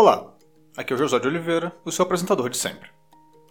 [0.00, 0.32] Olá,
[0.76, 2.88] aqui é o José de Oliveira, o seu apresentador de sempre.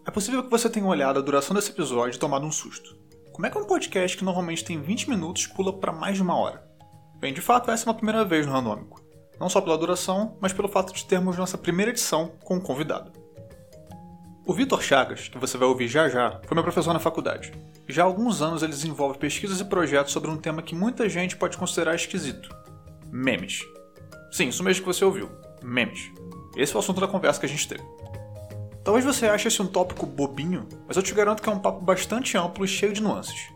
[0.07, 2.95] É possível que você tenha olhado a duração desse episódio e tomado um susto.
[3.33, 6.37] Como é que um podcast que normalmente tem 20 minutos pula para mais de uma
[6.37, 6.65] hora?
[7.19, 9.01] Bem, de fato, essa é uma primeira vez no Randômico.
[9.37, 13.11] Não só pela duração, mas pelo fato de termos nossa primeira edição com um convidado.
[14.45, 17.51] O Vitor Chagas, que você vai ouvir já já, foi meu professor na faculdade.
[17.89, 21.35] Já há alguns anos ele desenvolve pesquisas e projetos sobre um tema que muita gente
[21.35, 22.47] pode considerar esquisito:
[23.11, 23.65] memes.
[24.31, 25.29] Sim, isso mesmo que você ouviu:
[25.61, 26.09] memes.
[26.57, 27.83] Esse foi o assunto da conversa que a gente teve.
[28.83, 31.85] Talvez você ache esse um tópico bobinho, mas eu te garanto que é um papo
[31.85, 33.49] bastante amplo e cheio de nuances.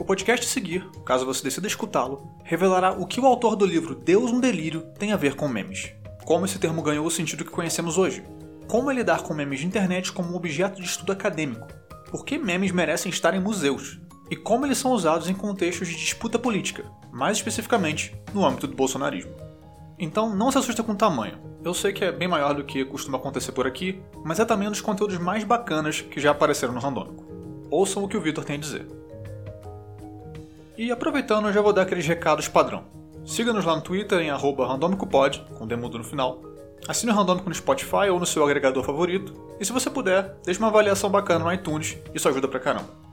[0.00, 4.30] O podcast seguir, caso você decida escutá-lo, revelará o que o autor do livro Deus
[4.30, 5.92] um Delírio tem a ver com memes.
[6.24, 8.24] Como esse termo ganhou o sentido que conhecemos hoje.
[8.68, 11.66] Como é lidar com memes de internet como um objeto de estudo acadêmico.
[12.10, 14.00] Por que memes merecem estar em museus?
[14.30, 18.74] E como eles são usados em contextos de disputa política, mais especificamente no âmbito do
[18.74, 19.45] bolsonarismo.
[19.98, 21.38] Então não se assusta com o tamanho.
[21.64, 24.68] Eu sei que é bem maior do que costuma acontecer por aqui, mas é também
[24.68, 27.24] um dos conteúdos mais bacanas que já apareceram no Randômico.
[27.70, 28.86] Ouçam o que o Victor tem a dizer.
[30.78, 32.84] E aproveitando, eu já vou dar aqueles recados padrão.
[33.24, 36.40] Siga-nos lá no Twitter em randomicopod, com demudo no final.
[36.86, 39.34] Assine o Randômico no Spotify ou no seu agregador favorito.
[39.58, 43.05] E se você puder, deixe uma avaliação bacana no iTunes, isso ajuda pra caramba.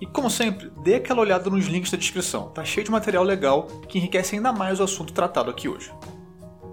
[0.00, 3.66] E como sempre, dê aquela olhada nos links da descrição, tá cheio de material legal
[3.88, 5.92] que enriquece ainda mais o assunto tratado aqui hoje.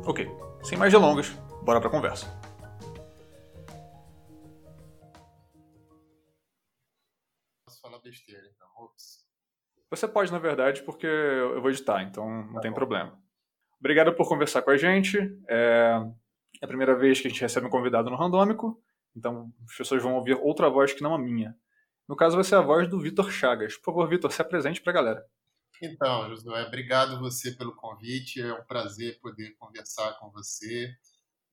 [0.06, 0.30] Ok,
[0.62, 1.30] sem mais delongas,
[1.64, 2.28] bora pra conversa.
[7.66, 8.68] Posso falar besteira, então.
[8.78, 9.26] Ops.
[9.90, 12.76] Você pode, na verdade, porque eu vou editar, então não tá tem bom.
[12.76, 13.20] problema.
[13.80, 15.18] Obrigado por conversar com a gente.
[15.50, 16.00] É...
[16.62, 18.80] é a primeira vez que a gente recebe um convidado no Randômico,
[19.16, 21.58] então as pessoas vão ouvir outra voz que não a minha.
[22.08, 23.75] No caso, vai ser a voz do Vitor Chagas.
[23.78, 25.25] Por favor, Vitor, se apresente para a galera.
[25.81, 28.42] Então, Josué, obrigado você pelo convite.
[28.42, 30.95] É um prazer poder conversar com você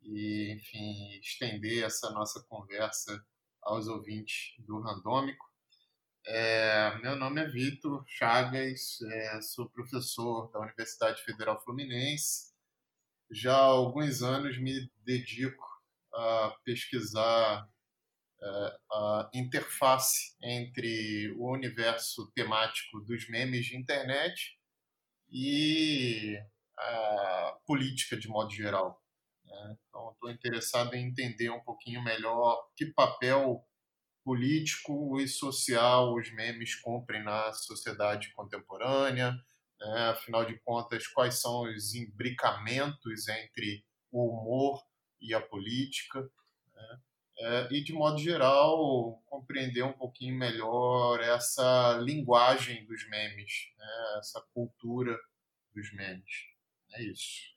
[0.03, 3.25] e, enfim, estender essa nossa conversa
[3.62, 5.44] aos ouvintes do Randômico.
[6.25, 12.53] É, meu nome é Vitor Chagas, é, sou professor da Universidade Federal Fluminense.
[13.31, 15.65] Já há alguns anos me dedico
[16.15, 17.69] a pesquisar
[18.91, 24.58] a interface entre o universo temático dos memes de internet
[25.30, 26.38] e
[26.76, 29.03] a política de modo geral.
[29.44, 29.76] Né?
[29.88, 33.64] Então, estou interessado em entender um pouquinho melhor que papel
[34.25, 39.32] político e social os memes cumprem na sociedade contemporânea.
[39.80, 40.09] Né?
[40.10, 44.82] Afinal de contas, quais são os imbricamentos entre o humor
[45.20, 46.20] e a política?
[46.74, 47.00] Né?
[47.42, 54.19] É, e, de modo geral, compreender um pouquinho melhor essa linguagem dos memes, né?
[54.19, 55.19] essa cultura
[55.75, 56.47] dos memes.
[56.94, 57.53] É isso.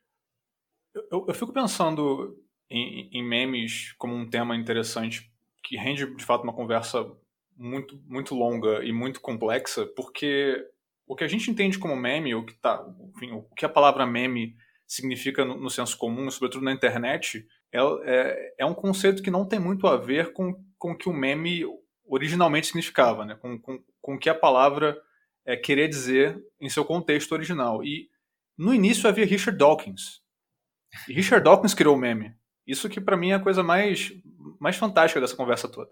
[1.12, 2.36] Eu, eu fico pensando
[2.68, 5.32] em, em, memes como um tema interessante
[5.64, 7.06] que rende, de fato, uma conversa
[7.56, 10.68] muito, muito longa e muito complexa, porque
[11.06, 12.84] o que a gente entende como meme, o que, tá,
[13.16, 14.56] enfim, o que a palavra meme
[14.88, 19.46] significa no, no senso comum, sobretudo na internet, é, é, é, um conceito que não
[19.46, 21.64] tem muito a ver com, com o que o meme
[22.08, 23.36] originalmente significava, né?
[23.36, 24.98] com, com, com o que a palavra
[25.46, 27.84] é, querer dizer em seu contexto original.
[27.84, 28.10] E
[28.58, 30.22] no início havia Richard Dawkins.
[31.08, 32.34] E Richard Dawkins criou o meme.
[32.66, 34.12] Isso que para mim é a coisa mais,
[34.60, 35.92] mais fantástica dessa conversa toda.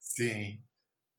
[0.00, 0.62] Sim.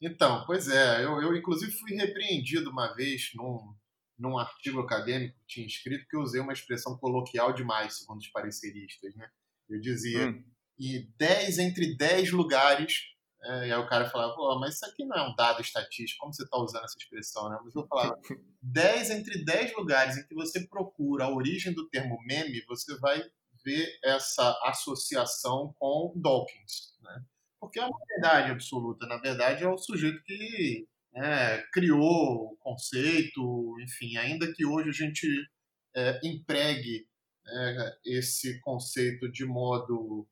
[0.01, 3.75] Então, pois é, eu, eu inclusive fui repreendido uma vez num,
[4.17, 8.29] num artigo acadêmico que tinha escrito que eu usei uma expressão coloquial demais, segundo os
[8.29, 9.29] pareceristas, né?
[9.69, 10.43] Eu dizia, hum.
[10.77, 13.01] e 10 entre 10 lugares,
[13.41, 16.21] é, e aí o cara falava, Pô, mas isso aqui não é um dado estatístico,
[16.21, 17.57] como você está usando essa expressão, né?
[17.63, 18.17] Mas eu falava,
[18.61, 23.21] 10 entre 10 lugares em que você procura a origem do termo meme, você vai
[23.63, 27.23] ver essa associação com Dawkins, né?
[27.59, 33.75] Porque é uma verdade absoluta, na verdade é o sujeito que né, criou o conceito,
[33.81, 35.27] enfim, ainda que hoje a gente
[35.95, 37.05] é, empregue
[37.51, 40.27] é, esse conceito de modo,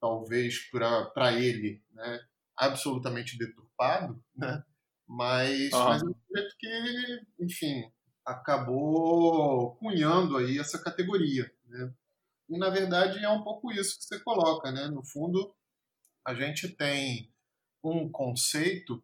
[0.00, 2.20] talvez para ele, né,
[2.56, 4.62] absolutamente deturpado, né,
[5.06, 5.84] mas, ah.
[5.86, 7.92] mas é um sujeito que, enfim,
[8.24, 11.52] acabou cunhando aí essa categoria.
[11.66, 11.92] Né?
[12.48, 14.70] E, na verdade, é um pouco isso que você coloca.
[14.70, 14.86] Né?
[14.86, 15.52] No fundo,
[16.24, 17.32] a gente tem
[17.82, 19.02] um conceito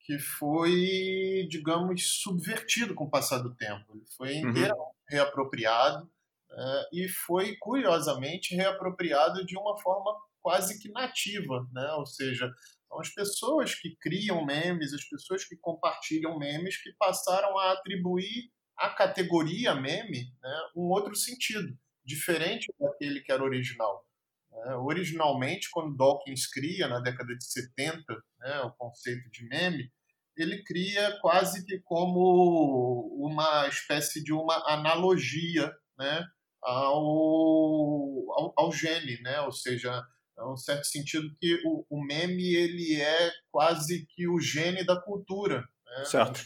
[0.00, 3.92] que foi, digamos, subvertido com o passar do tempo.
[3.94, 4.50] Ele foi uhum.
[4.50, 4.92] inteiramente uhum.
[5.08, 6.10] reapropriado
[6.52, 11.92] uh, e foi, curiosamente, reapropriado de uma forma quase que nativa, né?
[11.92, 12.50] ou seja,
[12.88, 18.50] são as pessoas que criam memes, as pessoas que compartilham memes, que passaram a atribuir
[18.76, 24.04] à categoria meme né, um outro sentido, diferente daquele que era original.
[24.50, 24.74] Né?
[24.76, 28.02] Originalmente, quando Dawkins cria, na década de 70,
[28.38, 29.92] né, o conceito de meme,
[30.36, 36.24] ele cria quase que como uma espécie de uma analogia né,
[36.62, 39.40] ao, ao, ao gene, né?
[39.40, 40.02] ou seja,
[40.38, 45.00] é um certo sentido que o, o, meme ele é quase que o gene da
[45.00, 46.04] cultura, né?
[46.04, 46.40] certo.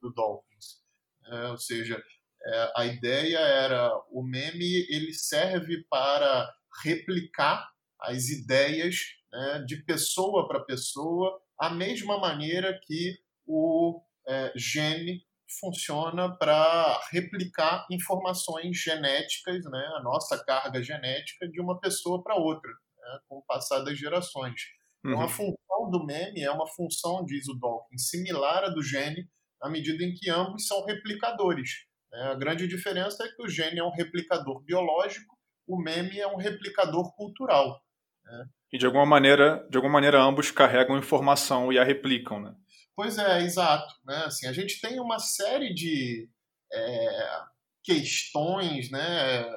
[0.00, 0.82] do Dawkins.
[1.26, 2.02] É, ou seja,
[2.44, 7.68] é, a ideia era o meme ele serve para replicar
[8.00, 8.96] as ideias
[9.32, 15.26] né, de pessoa para pessoa, a mesma maneira que o é, gene
[15.60, 22.70] funciona para replicar informações genéticas, né, a nossa carga genética de uma pessoa para outra,
[22.70, 24.60] né, com o passar das gerações.
[25.04, 25.12] Uhum.
[25.12, 29.28] Então, a função do meme é uma função, diz o Dawkins, similar à do gene,
[29.60, 31.70] à medida em que ambos são replicadores.
[32.12, 32.20] Né.
[32.32, 35.36] A grande diferença é que o gene é um replicador biológico,
[35.66, 37.80] o meme é um replicador cultural.
[38.24, 38.46] Né?
[38.72, 42.54] E de alguma maneira, de alguma maneira ambos carregam informação e a replicam, né?
[42.98, 43.94] Pois é, exato.
[44.04, 44.24] Né?
[44.24, 46.28] Assim, a gente tem uma série de
[46.72, 47.40] é,
[47.80, 49.48] questões, né,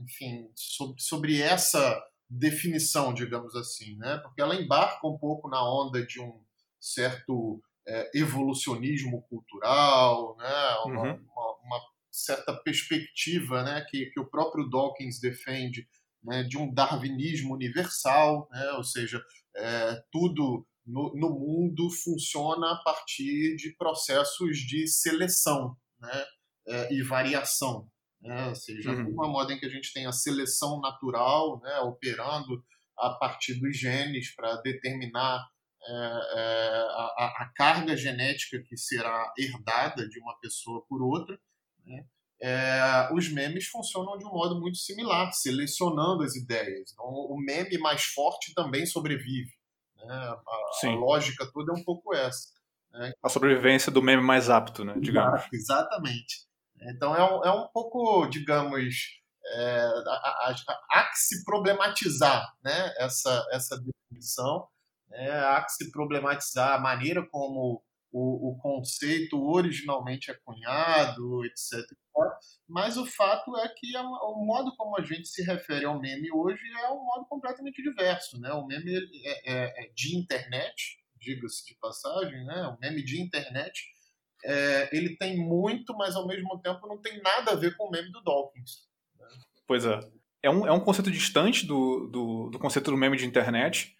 [0.00, 4.18] enfim, sobre, sobre essa definição, digamos assim, né?
[4.18, 6.44] porque ela embarca um pouco na onda de um
[6.80, 10.74] certo é, evolucionismo cultural, né?
[10.84, 11.28] uma, uhum.
[11.32, 11.80] uma, uma,
[12.10, 13.86] certa perspectiva né?
[13.88, 15.86] que, que o próprio Dawkins defende
[16.24, 16.42] né?
[16.42, 18.72] de um darwinismo universal, né?
[18.72, 19.24] ou seja,
[19.54, 26.24] é, tudo no, no, mundo funciona a partir de processos de seleção né,
[26.68, 27.88] é, e variação.
[28.20, 29.10] Né, ou seja, uhum.
[29.10, 32.64] uma moda em que a gente tem a seleção natural né, operando
[32.98, 35.46] a partir dos genes para determinar
[35.86, 36.70] é, é,
[37.18, 41.38] a, a, carga genética que será herdada de uma pessoa por outra.
[41.84, 42.06] Né,
[42.40, 46.92] é, os memes funcionam de um modo muito similar, selecionando as ideias.
[46.92, 49.52] Então, o meme mais forte também sobrevive.
[50.06, 50.14] Né?
[50.14, 52.48] A, a, lógica toda é um pouco essa.
[52.92, 53.12] Né?
[53.22, 54.94] A sobrevivência do meme mais apto, né?
[54.98, 55.42] digamos.
[55.52, 56.46] Exatamente.
[56.80, 58.94] Então é um, é um pouco, digamos,
[59.46, 59.88] é,
[60.90, 62.92] há que se problematizar né?
[62.98, 64.66] essa, essa definição,
[65.08, 65.30] né?
[65.46, 67.82] há que se problematizar a maneira como
[68.14, 71.84] o, o conceito originalmente é cunhado, etc.
[72.68, 76.62] Mas o fato é que o modo como a gente se refere ao meme hoje
[76.80, 78.38] é um modo completamente diverso.
[78.38, 78.52] Né?
[78.52, 82.68] O meme é, é, é de internet, diga-se de passagem, né?
[82.68, 83.82] o meme de internet,
[84.44, 87.90] é, ele tem muito, mas ao mesmo tempo não tem nada a ver com o
[87.90, 88.86] meme do Dawkins.
[89.18, 89.26] Né?
[89.66, 89.98] Pois é.
[90.40, 93.96] É um, é um conceito distante do, do, do conceito do meme de internet,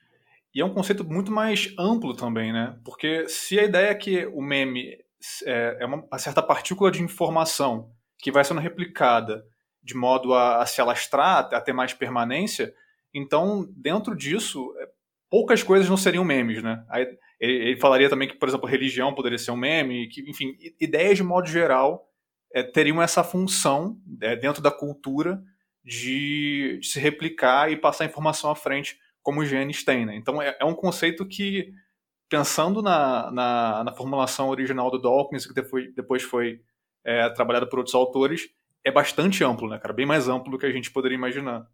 [0.55, 2.79] e é um conceito muito mais amplo também, né?
[2.85, 4.97] Porque se a ideia é que o meme
[5.45, 9.45] é, é uma, certa partícula de informação que vai sendo replicada
[9.83, 12.73] de modo a, a se alastrar, a ter mais permanência,
[13.13, 14.89] então, dentro disso, é,
[15.31, 16.85] poucas coisas não seriam memes, né?
[17.41, 21.17] Ele, ele, falaria também que, por exemplo, religião poderia ser um meme, que, enfim, ideias
[21.17, 22.09] de modo geral
[22.53, 25.43] é, teriam essa função é, dentro da cultura
[25.85, 30.07] de, de, se replicar e passar informação à frente como os genes têm.
[30.07, 30.15] Né?
[30.15, 31.73] Então é, é, um conceito que,
[32.29, 36.61] pensando na, na, na, formulação original do Dawkins, que depois, depois foi
[37.03, 38.43] é, trabalhado por outros autores,
[38.85, 39.95] é bastante amplo, né, cara?
[39.95, 41.67] Bem mais amplo do que a gente poderia imaginar.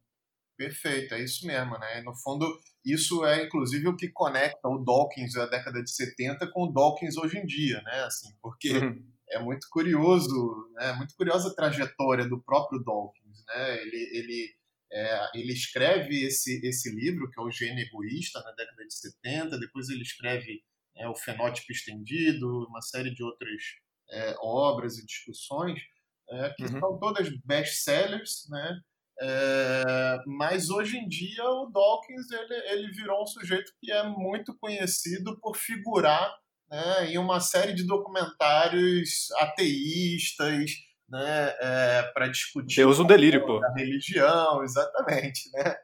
[0.57, 2.01] Perfeito, é isso mesmo, né?
[2.03, 2.47] No fundo,
[2.85, 7.17] isso é inclusive o que conecta o Dawkins da década de 70 com o Dawkins
[7.17, 8.05] hoje em dia, né?
[8.05, 9.03] Assim, porque uhum.
[9.31, 10.93] é muito curioso, né?
[10.93, 13.83] Muito curiosa a trajetória do próprio Dawkins, né?
[13.83, 14.60] Ele, ele
[14.93, 19.59] é, ele escreve esse, esse livro, que é o Gênio Egoísta, na década de 70,
[19.59, 20.63] depois ele escreve
[20.97, 23.63] é, O Fenótipo Estendido, uma série de outras
[24.11, 25.81] é, obras e discussões,
[26.29, 26.81] é, que uhum.
[26.81, 28.81] são todas best-sellers, né?
[29.23, 34.57] É, mas hoje em dia o Dawkins ele, ele virou um sujeito que é muito
[34.59, 36.35] conhecido por figurar
[36.71, 40.71] né, em uma série de documentários ateístas,
[41.11, 43.65] né, é, para discutir Deus um delírio, pô.
[43.65, 45.77] a religião, exatamente, né?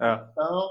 [0.00, 0.14] É.
[0.32, 0.70] Então,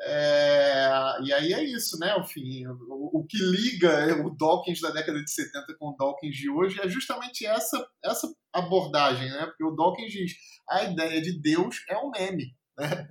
[0.00, 0.90] é,
[1.22, 2.16] e aí é isso, né?
[2.18, 6.50] Enfim, o, o, que liga o Dawkins da década de 70 com o Dawkins de
[6.50, 9.46] hoje é justamente essa, essa abordagem, né?
[9.46, 10.32] Porque o Dawkins diz
[10.68, 13.08] a ideia de Deus é um meme, né?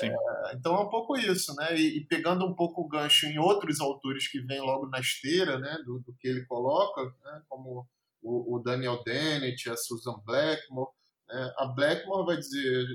[0.00, 1.76] É, então é um pouco isso, né?
[1.76, 5.58] E, e, pegando um pouco o gancho em outros autores que vêm logo na esteira,
[5.58, 5.78] né?
[5.84, 7.42] Do, do que ele coloca, né?
[7.48, 7.86] Como
[8.22, 10.90] o, o Daniel Dennett, a Susan Blackmore.
[11.28, 11.52] Né?
[11.58, 12.86] A Blackmore vai dizer,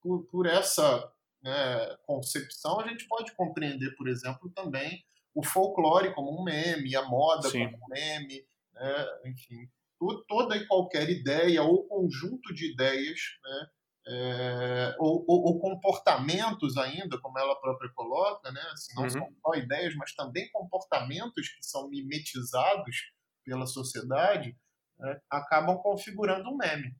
[0.00, 5.04] por, por essa né, concepção, a gente pode compreender, por exemplo, também
[5.34, 7.64] o folclore como um meme, a moda Sim.
[7.64, 9.06] como um meme, né?
[9.26, 9.68] enfim,
[10.28, 13.66] toda e qualquer ideia ou conjunto de ideias né,
[14.10, 18.60] é, ou, ou, ou, comportamentos ainda, como ela própria coloca, né?
[18.72, 19.10] Assim, não uhum.
[19.10, 23.12] são só ideias, mas também comportamentos que são mimetizados
[23.44, 24.56] pela sociedade,
[24.98, 25.18] né?
[25.30, 26.94] acabam configurando um meme.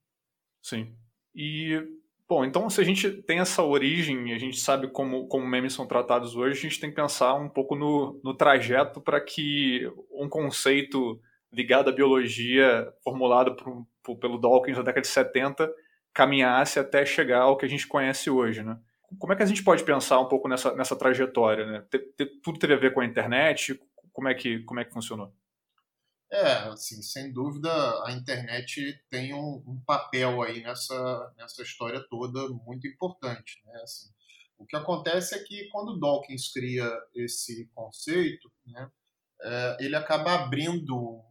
[0.63, 0.95] Sim.
[1.35, 1.83] E,
[2.29, 5.87] bom, então se a gente tem essa origem, a gente sabe como, como memes são
[5.87, 10.29] tratados hoje, a gente tem que pensar um pouco no, no trajeto para que um
[10.29, 11.21] conceito
[11.53, 15.73] ligado à biologia, formulado por, por, pelo Dawkins na década de 70,
[16.13, 18.79] caminhasse até chegar ao que a gente conhece hoje, né?
[19.19, 21.85] Como é que a gente pode pensar um pouco nessa, nessa trajetória, né?
[22.43, 23.81] tudo teria a ver com a internet?
[24.13, 25.33] Como é que, como é que funcionou?
[26.31, 27.71] É, assim, sem dúvida
[28.05, 33.81] a internet tem um, um, papel aí nessa, nessa história toda muito importante, né?
[33.83, 34.11] Assim,
[34.59, 38.91] o que acontece é que quando Dawkins cria esse conceito, né,
[39.41, 41.23] é, ele acaba abrindo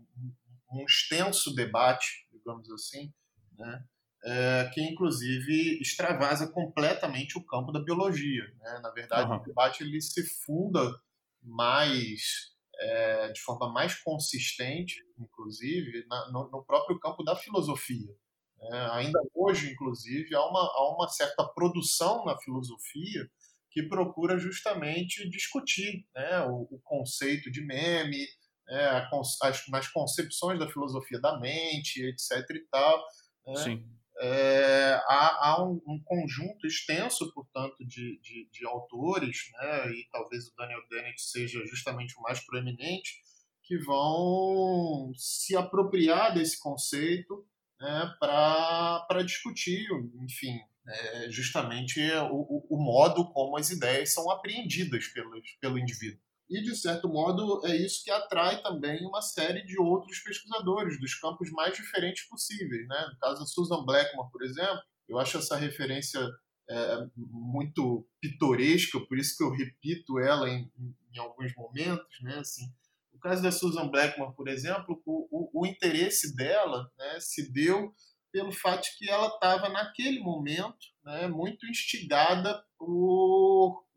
[0.71, 3.13] um, extenso debate, digamos assim,
[3.57, 3.83] né,
[4.23, 8.43] é, que inclusive extravasa completamente o campo da biologia.
[8.59, 8.79] Né?
[8.81, 9.37] Na verdade, uhum.
[9.37, 10.99] o debate ele se funda
[11.43, 18.13] mais é, de forma mais consistente, inclusive, na, no, no, próprio campo da filosofia.
[18.59, 23.29] É, ainda hoje, inclusive, há uma, há uma certa produção na filosofia
[23.71, 28.25] que procura justamente discutir né, o, o, conceito de meme,
[28.69, 29.07] é,
[29.41, 32.49] as, as concepções da filosofia da mente, etc.
[32.51, 33.05] e tal.
[33.45, 33.55] Né?
[33.57, 40.07] Sim é, há, há um, um, conjunto extenso, portanto, de, de, de, autores, né, e
[40.11, 43.21] talvez o Daniel Dennett seja justamente o mais proeminente,
[43.63, 47.45] que vão se apropriar desse conceito
[47.79, 49.85] né, para discutir,
[50.23, 50.57] enfim,
[50.87, 51.99] é, justamente
[52.31, 56.21] o, o, modo como as ideias são apreendidas pelo, pelo indivíduo.
[56.49, 61.13] E, de certo modo, é isso que atrai também uma série de outros pesquisadores dos
[61.15, 62.87] campos mais diferentes possíveis.
[62.87, 63.09] Né?
[63.11, 66.25] No caso da Susan Blackmore, por exemplo, eu acho essa referência
[66.69, 70.71] é, muito pitoresca, por isso que eu repito ela em,
[71.13, 72.17] em alguns momentos.
[72.21, 72.37] Né?
[72.37, 72.65] Assim,
[73.13, 77.93] no caso da Susan Blackmore, por exemplo, o, o, o interesse dela né, se deu
[78.31, 82.87] pelo fato de que ela estava, naquele momento, né, muito instigada por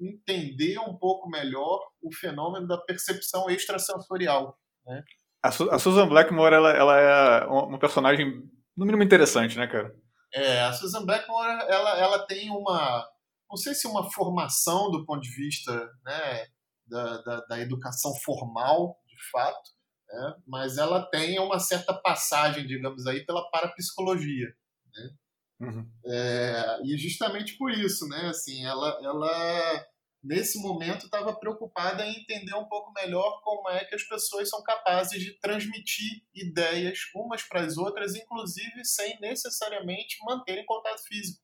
[0.00, 4.58] entender um pouco melhor o fenômeno da percepção extrasensorial.
[4.86, 5.02] Né?
[5.42, 8.42] A, Su a Susan Blackmore ela, ela é uma personagem,
[8.76, 9.94] no mínimo, interessante, né, cara?
[10.32, 13.06] É, a Susan Blackmore ela, ela tem uma,
[13.48, 15.72] não sei se uma formação do ponto de vista
[16.04, 16.46] né,
[16.86, 19.70] da, da, da educação formal, de fato,
[20.08, 24.46] né, mas ela tem uma certa passagem, digamos aí, pela parapsicologia.
[24.94, 25.10] Né?
[25.60, 25.86] Uhum.
[26.06, 28.28] É, e justamente por isso, né?
[28.28, 29.86] Assim, ela, ela
[30.22, 34.62] nesse momento estava preocupada em entender um pouco melhor como é que as pessoas são
[34.62, 41.42] capazes de transmitir ideias umas para as outras, inclusive sem necessariamente manterem contato físico,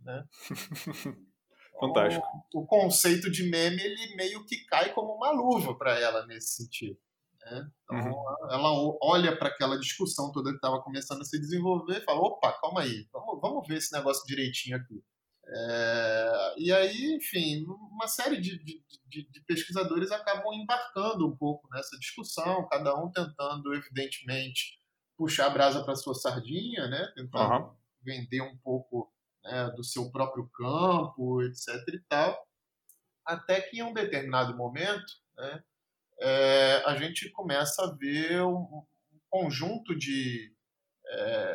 [0.00, 0.24] né?
[1.80, 2.26] Fantástico.
[2.54, 6.54] O, o, conceito de meme ele meio que cai como uma luva para ela nesse
[6.54, 6.96] sentido.
[7.44, 7.70] Né?
[7.84, 8.50] Então, uhum.
[8.50, 12.52] ela olha para aquela discussão toda que estava começando a se desenvolver e fala: opa,
[12.60, 15.02] calma aí, vamos, vamos ver esse negócio direitinho aqui.
[15.46, 21.68] É, e aí, enfim, uma série de, de, de, de, pesquisadores acabam embarcando um pouco
[21.70, 24.80] nessa discussão, cada um tentando, evidentemente,
[25.18, 27.12] puxar a brasa para sua sardinha, né?
[27.14, 27.76] tentando uhum.
[28.02, 29.12] vender um pouco
[29.44, 31.68] né, do seu próprio campo, etc.
[31.88, 32.48] e tal,
[33.24, 35.62] até que em um determinado momento, né,
[36.24, 38.56] é, a gente começa a ver um,
[39.12, 40.50] um conjunto de.
[41.06, 41.54] É,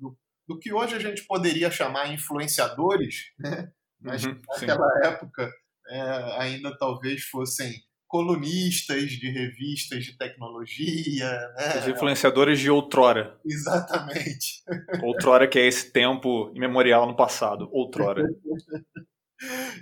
[0.00, 0.16] do,
[0.48, 3.70] do, que hoje a gente poderia chamar influenciadores, né?
[4.00, 5.08] mas uhum, naquela sim.
[5.08, 5.52] época
[5.88, 6.00] é,
[6.40, 7.74] ainda talvez fossem
[8.08, 11.30] colunistas de revistas de tecnologia.
[11.56, 11.78] Né?
[11.78, 13.38] Os influenciadores de outrora.
[13.44, 14.62] Exatamente.
[15.02, 17.68] Outrora que é esse tempo imemorial no passado.
[17.70, 18.24] Outrora.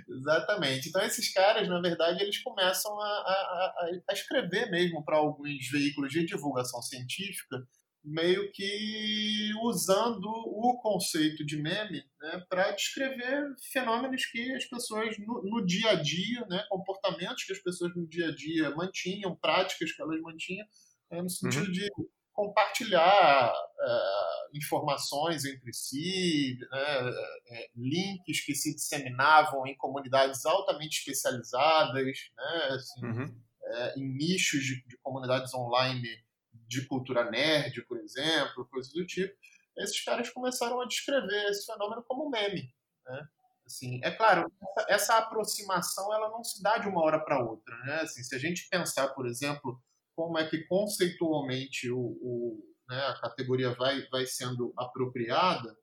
[0.09, 0.89] Exatamente.
[0.89, 6.11] Então esses caras, na verdade, eles começam a, a, a escrever mesmo para alguns veículos
[6.11, 7.57] de divulgação científica,
[8.03, 15.43] meio que usando o conceito de meme né, para descrever fenômenos que as pessoas no,
[15.43, 19.91] no, dia a dia, né, comportamentos que as pessoas no dia a dia mantinham, práticas
[19.91, 20.65] que elas mantinham,
[21.11, 21.71] né, no sentido uhum.
[21.71, 21.89] de
[22.33, 32.05] compartilhar uh, informações entre si, né, uh, links que se disseminavam em comunidades altamente especializadas,
[32.05, 33.25] né, assim, uhum.
[33.25, 36.07] uh, em nichos de, de, comunidades online
[36.67, 39.35] de cultura nerd, por exemplo, coisas do tipo.
[39.77, 42.73] Esses caras começaram a descrever esse fenômeno como meme.
[43.05, 43.27] Né?
[43.65, 47.75] Assim, é claro, essa, essa aproximação ela não se dá de uma hora para outra.
[47.85, 48.01] Né?
[48.01, 49.81] Assim, se a gente pensar, por exemplo,
[50.21, 55.75] como é que conceitualmente o, o né, a categoria vai, vai sendo apropriada,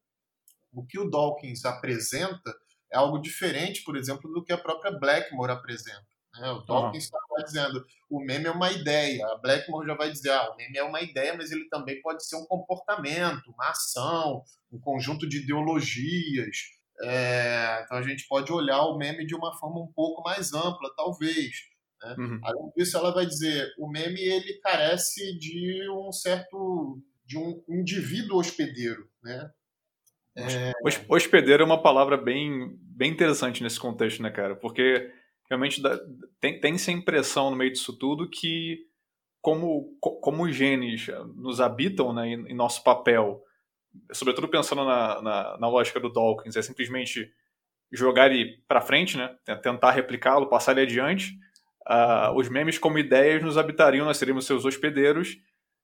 [0.73, 2.55] o que o Dawkins apresenta
[2.93, 6.07] é algo diferente, por exemplo, do que a própria Blackmore apresenta.
[6.35, 6.51] Né?
[6.53, 7.45] O Dawkins está uhum.
[7.45, 10.85] dizendo o meme é uma ideia, a Blackmore já vai dizer ah, o meme é
[10.85, 16.57] uma ideia, mas ele também pode ser um comportamento, uma ação, um conjunto de ideologias.
[17.01, 20.95] É, então a gente pode olhar o meme de uma forma um pouco mais ampla,
[20.97, 21.57] talvez.
[22.03, 22.15] Né?
[22.19, 22.41] Uhum.
[22.43, 28.39] Além disso, ela vai dizer o meme ele carece de um certo de um indivíduo
[28.39, 29.51] hospedeiro, né?
[30.35, 30.73] É...
[31.09, 34.55] Hospedeiro é uma palavra bem, bem interessante nesse contexto, né, cara?
[34.55, 35.13] Porque
[35.49, 35.99] realmente dá,
[36.41, 38.87] tem, tem-se a impressão no meio disso tudo que,
[39.41, 43.43] como, como os genes nos habitam né, em, em nosso papel,
[44.13, 47.33] sobretudo pensando na, na, na, lógica do Dawkins, é simplesmente
[47.91, 51.37] jogar ele para frente, né, tentar replicá-lo, passar ele adiante.
[51.89, 55.39] Uh, os memes como ideias nos habitariam, nós seríamos seus hospedeiros,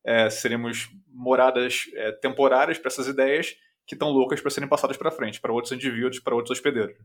[0.04, 3.56] é, seríamos moradas é, temporárias para essas ideias
[3.86, 6.96] que estão loucas para serem passadas para frente, para outros indivíduos, para outros hospedeiros.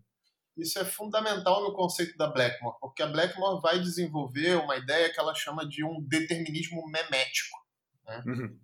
[0.58, 5.20] Isso é fundamental no conceito da Blackmore, porque a Blackmore vai desenvolver uma ideia que
[5.20, 7.58] ela chama de um determinismo memético.
[8.06, 8.24] Né?
[8.26, 8.60] Uhum.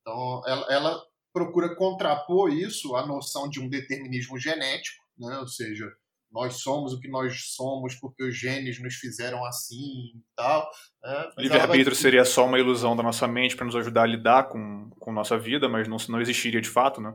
[0.00, 5.38] Então, ela, ela, procura contrapor isso à noção de um determinismo genético, né?
[5.38, 5.86] ou seja,
[6.30, 10.70] nós somos o que nós somos porque os genes nos fizeram assim e tal.
[11.02, 11.30] Né?
[11.38, 12.02] Livre-arbítrio vai...
[12.02, 15.38] seria só uma ilusão da nossa mente para nos ajudar a lidar com, com nossa
[15.38, 17.14] vida, mas não, não existiria de fato, né?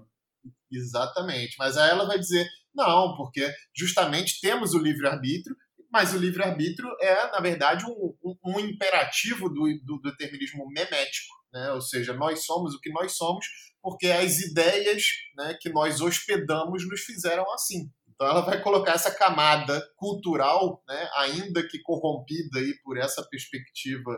[0.71, 1.55] Exatamente.
[1.57, 5.55] Mas aí ela vai dizer, não, porque justamente temos o livre-arbítrio,
[5.91, 11.33] mas o livre-arbítrio é, na verdade, um, um, um imperativo do, do, determinismo memético.
[11.53, 11.71] Né?
[11.71, 13.45] Ou seja, nós somos o que nós somos
[13.81, 15.03] porque as ideias
[15.37, 17.87] né, que nós hospedamos nos fizeram assim.
[18.15, 24.11] Então ela vai colocar essa camada cultural, né, ainda que corrompida aí por essa perspectiva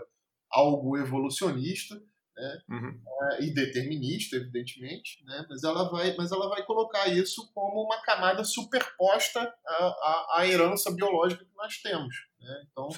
[0.52, 2.00] algo evolucionista,
[2.38, 2.62] né?
[2.70, 3.02] Uhum.
[3.32, 5.46] É, e determinista, evidentemente, né?
[5.50, 10.48] mas, ela vai, mas ela vai colocar isso como uma camada superposta à, à, à
[10.48, 12.16] herança biológica que nós temos.
[12.40, 12.64] Né?
[12.72, 12.90] Então,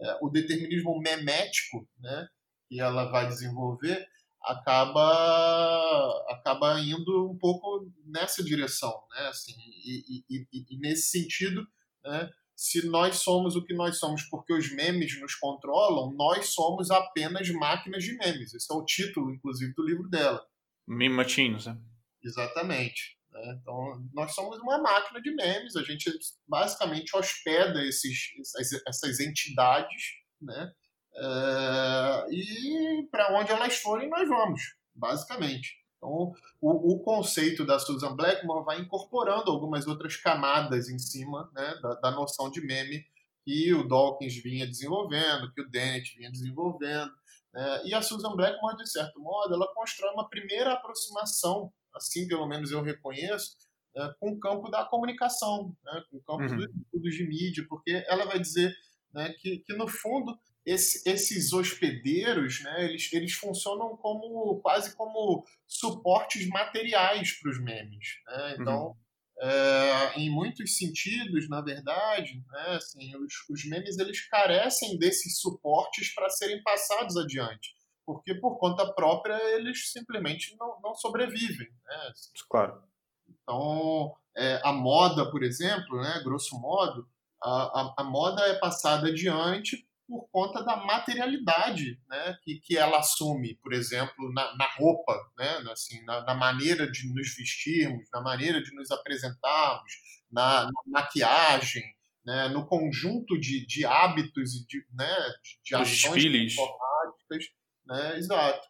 [0.00, 2.28] é, o determinismo memético né,
[2.68, 4.04] que ela vai desenvolver
[4.44, 9.28] acaba acaba indo um pouco nessa direção, né?
[9.28, 11.66] Assim, e, e, e, e nesse sentido,
[12.04, 16.90] né, se nós somos o que nós somos porque os memes nos controlam, nós somos
[16.90, 18.54] apenas máquinas de memes.
[18.54, 20.44] Esse é o título, inclusive, do livro dela.
[20.86, 21.76] Meme machines, né?
[22.22, 23.18] Exatamente.
[23.32, 23.58] Né?
[23.60, 26.10] Então, nós somos uma máquina de memes, a gente
[26.46, 30.72] basicamente hospeda esses, essas, essas entidades, né?
[31.14, 35.82] É, e para onde elas forem, nós vamos, basicamente.
[35.96, 41.74] Então, o, o, conceito da Susan Blackmore vai incorporando algumas outras camadas em cima né,
[41.80, 43.04] da, da, noção de meme
[43.44, 47.12] que o Dawkins vinha desenvolvendo, que o Dennett vinha desenvolvendo.
[47.54, 52.46] Né, e a Susan Blackmore, de certo modo, ela constrói uma primeira aproximação, assim pelo
[52.46, 53.56] menos eu reconheço,
[53.94, 56.56] né, com o campo da comunicação, né, com o campo uhum.
[56.56, 58.74] dos estudos de mídia, porque ela vai dizer
[59.12, 65.44] né, que, que, no fundo, esse, esses hospedeiros, né, eles, eles funcionam como quase como
[65.66, 68.06] suportes materiais para os memes.
[68.26, 68.56] Né?
[68.58, 69.48] Então, uhum.
[69.48, 76.14] é, em muitos sentidos, na verdade, né, assim, os, os memes eles carecem desses suportes
[76.14, 77.74] para serem passados adiante,
[78.06, 81.68] porque por conta própria eles simplesmente não, não sobrevivem.
[81.84, 82.12] Né?
[82.48, 82.82] Claro.
[83.28, 87.08] Então, é, a moda, por exemplo, né, grosso modo,
[87.42, 92.98] a, a, a moda é passada adiante por conta da materialidade né, que, que ela
[92.98, 98.20] assume, por exemplo, na, na roupa, né, assim, na, na, maneira de nos vestirmos, na
[98.20, 99.92] maneira de nos apresentarmos,
[100.30, 101.84] na, na maquiagem,
[102.24, 107.44] né, no conjunto de, de hábitos e de, né, de, de ações informáticas,
[107.86, 108.68] né, exato,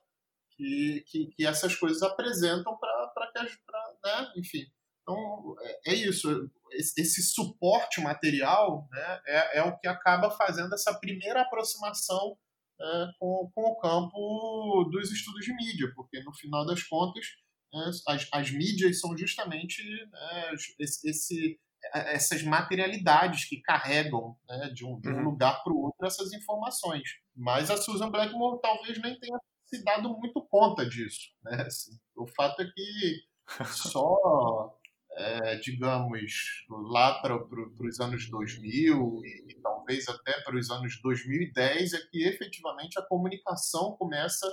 [0.57, 4.67] que, que, que essas coisas apresentam para que, pra, né, enfim,
[5.03, 6.51] então, é, é isso.
[6.75, 12.37] Esse suporte material né, é, é, o que acaba fazendo essa primeira aproximação
[12.81, 17.27] é, com, com, o campo dos estudos de mídia, porque no final das contas
[17.73, 21.61] né, as, as mídias são justamente né, esse, esse,
[21.93, 25.25] essas materialidades que carregam né, de, um, de um uhum.
[25.25, 27.09] lugar para o outro essas informações.
[27.35, 31.31] Mas a Susan Blackmore talvez nem tenha se dado muito conta disso.
[31.43, 31.63] Né?
[31.67, 33.23] Assim, o fato é que
[33.67, 34.79] só
[35.15, 41.01] é, digamos, lá para pro, os anos 2000 e, e, talvez até para os anos
[41.03, 44.47] 2010, é que efetivamente a comunicação começa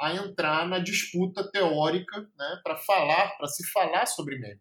[0.00, 4.60] a entrar na disputa teórica né, para falar, para se falar sobre meme.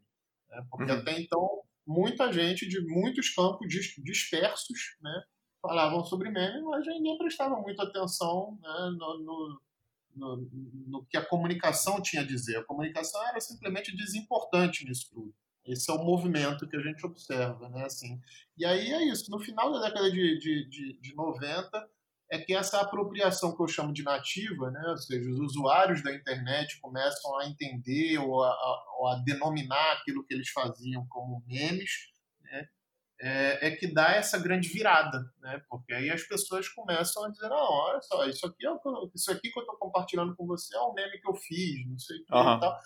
[0.49, 0.65] Né?
[0.69, 0.99] Porque uhum.
[0.99, 5.23] até então, muita gente de muitos campos dispersos né,
[5.61, 9.61] falavam sobre meme, mas ninguém prestava muita atenção né, no, no
[10.15, 10.49] no,
[10.87, 12.57] no, que a comunicação tinha a dizer.
[12.57, 15.35] A comunicação era simplesmente desimportante nisso tudo.
[15.65, 17.85] Esse é o movimento que a gente observa, né?
[17.85, 18.21] Assim,
[18.57, 19.29] e aí é isso.
[19.31, 21.89] No final da década de, de, de, de 90,
[22.31, 24.83] é que essa apropriação que eu chamo de nativa, né?
[24.87, 29.93] ou seja, os usuários da internet começam a entender ou a, a, ou a denominar
[29.93, 31.91] aquilo que eles faziam como memes,
[32.41, 32.67] né?
[33.21, 35.61] é, é, que dá essa grande virada, né?
[35.69, 39.31] porque aí as pessoas começam a dizer, não, olha só, isso aqui, é o, isso
[39.31, 42.17] aqui que eu estou compartilhando com você é um meme que eu fiz, não sei
[42.17, 42.57] o que uhum.
[42.57, 42.79] e tal.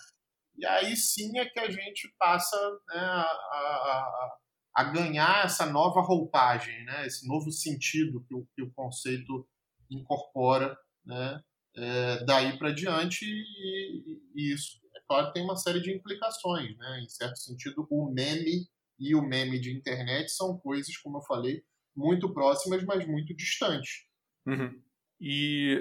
[0.60, 2.56] E aí sim é que a gente passa
[2.88, 4.36] né, a, a
[4.72, 7.04] a ganhar essa nova roupagem, né?
[7.04, 9.44] esse novo sentido que o, que o conceito
[9.90, 11.42] incorpora né?
[11.76, 16.76] É, daí para diante, e, e, isso, é claro, tem uma série de implicações.
[16.76, 17.00] Né?
[17.02, 18.66] Em certo sentido, o meme
[18.98, 21.62] e o meme de internet são coisas, como eu falei,
[21.96, 24.04] muito próximas, mas muito distantes.
[24.46, 24.82] Uhum.
[25.20, 25.80] E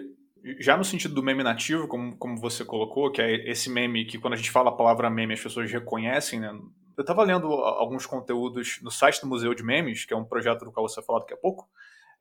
[0.59, 4.17] já no sentido do meme nativo, como, como você colocou, que é esse meme que
[4.17, 6.49] quando a gente fala a palavra meme as pessoas reconhecem, né?
[6.97, 10.65] Eu estava lendo alguns conteúdos no site do Museu de Memes, que é um projeto
[10.65, 11.69] do qual você vai falar daqui a pouco,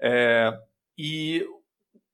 [0.00, 0.52] é,
[0.96, 1.44] e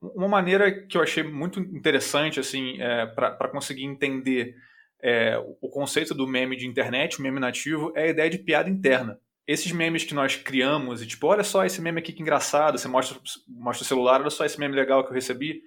[0.01, 4.55] uma maneira que eu achei muito interessante assim é, para conseguir entender
[5.03, 8.71] é, o conceito do meme de internet, o meme nativo, é a ideia de piada
[8.71, 9.19] interna.
[9.47, 12.89] Esses memes que nós criamos, e tipo, olha só esse meme aqui que engraçado, você
[12.89, 15.63] mostra, mostra o celular, olha só esse meme legal que eu recebi.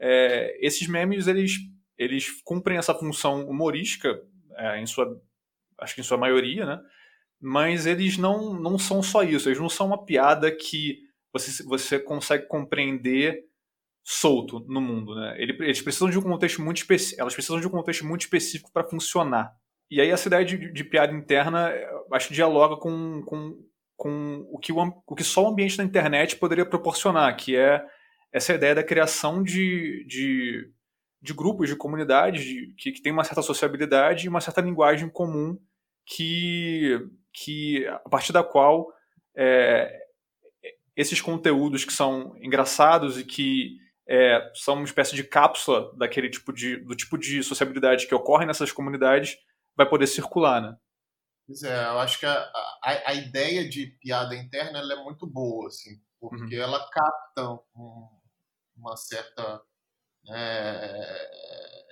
[0.00, 1.52] É, esses memes, eles,
[1.98, 4.20] eles cumprem essa função humorística
[4.56, 5.20] é, em sua
[5.80, 6.80] acho que em sua maioria, né?
[7.40, 10.98] Mas eles não, não são só isso, eles não são uma piada que
[11.32, 13.44] você, você consegue compreender
[14.04, 15.36] solto no mundo, né?
[15.38, 18.88] Eles precisam de um contexto muito específico, elas precisam de um contexto muito específico para
[18.88, 19.52] funcionar.
[19.90, 21.72] E aí essa ideia de, de, piada interna,
[22.12, 23.58] acho que dialoga com, com,
[23.96, 27.82] com o, que o, o que só o ambiente da internet poderia proporcionar, que é
[28.32, 30.70] essa ideia da criação de, de,
[31.20, 35.08] de grupos, de comunidades de, que, que tem uma certa sociabilidade e uma certa linguagem
[35.08, 35.58] comum
[36.06, 36.98] que,
[37.32, 38.92] que a partir da qual
[39.36, 40.06] é,
[40.96, 46.52] esses conteúdos que são engraçados e que é, são uma espécie de cápsula daquele tipo
[46.52, 49.36] de, do tipo de sociabilidade que ocorre nessas comunidades
[49.76, 50.76] vai poder circular, né?
[51.46, 55.26] Pois é, eu acho que a, a, a ideia de piada interna ela é muito
[55.26, 56.62] boa, assim, porque uhum.
[56.62, 58.08] ela capta um,
[58.80, 59.62] uma certa
[60.28, 61.30] é,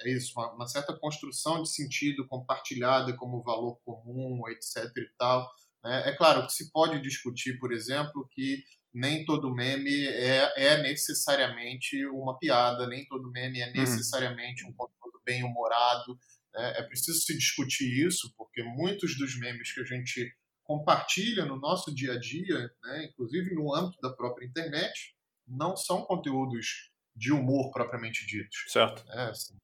[0.00, 4.90] é isso, uma, uma, certa construção de sentido compartilhada como valor comum, etc.
[4.96, 5.48] e tal.
[5.84, 6.10] Né?
[6.10, 12.04] É claro que se pode discutir, por exemplo, que nem todo meme é, é necessariamente
[12.06, 13.72] uma piada, nem todo meme é uhum.
[13.72, 16.18] necessariamente um conteúdo bem humorado.
[16.54, 16.74] Né?
[16.78, 20.32] É preciso se discutir isso, porque muitos dos memes que a gente
[20.64, 25.16] compartilha no nosso dia a dia, né, inclusive no âmbito da própria internet,
[25.48, 28.56] não são conteúdos de humor propriamente dito.
[28.68, 29.04] Certo.
[29.10, 29.56] É, assim,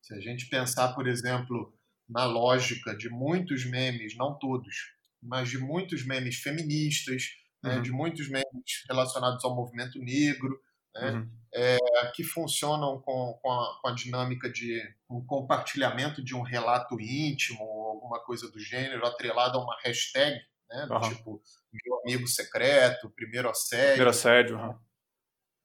[0.00, 1.72] se a gente pensar, por exemplo,
[2.08, 4.74] na lógica de muitos memes, não todos,
[5.22, 7.24] mas de muitos memes feministas,
[7.62, 7.76] né, uhum.
[7.76, 10.60] né, de muitos memes relacionados ao movimento negro,
[10.94, 11.30] né, uhum.
[11.54, 11.78] é,
[12.14, 17.62] que funcionam com, com, a, com, a, dinâmica de um compartilhamento de um relato íntimo,
[17.62, 20.38] alguma coisa do gênero, atrelado a uma hashtag,
[20.68, 21.00] né, do uhum.
[21.00, 23.86] tipo meu amigo secreto, primeiro assédio.
[23.88, 24.78] Primeiro assédio, uhum.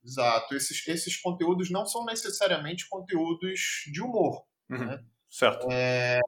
[0.08, 0.54] Exato.
[0.54, 4.42] Esses, esses conteúdos não são necessariamente conteúdos de humor.
[4.70, 4.86] Uhum.
[4.86, 5.04] Né?
[5.28, 5.66] Certo.
[5.70, 6.18] É,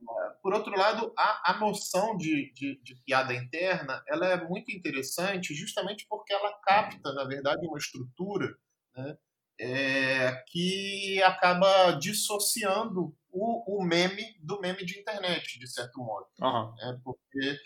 [0.43, 5.55] por outro lado, a, a noção de, de, de, piada interna ela é muito interessante
[5.55, 8.55] justamente porque ela capta, na verdade, uma estrutura
[8.95, 9.17] né,
[9.59, 16.27] é, que acaba dissociando o, o, meme do meme de internet, de certo modo.
[16.39, 16.75] Uhum.
[16.83, 17.59] É, porque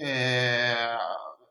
[0.00, 0.98] é,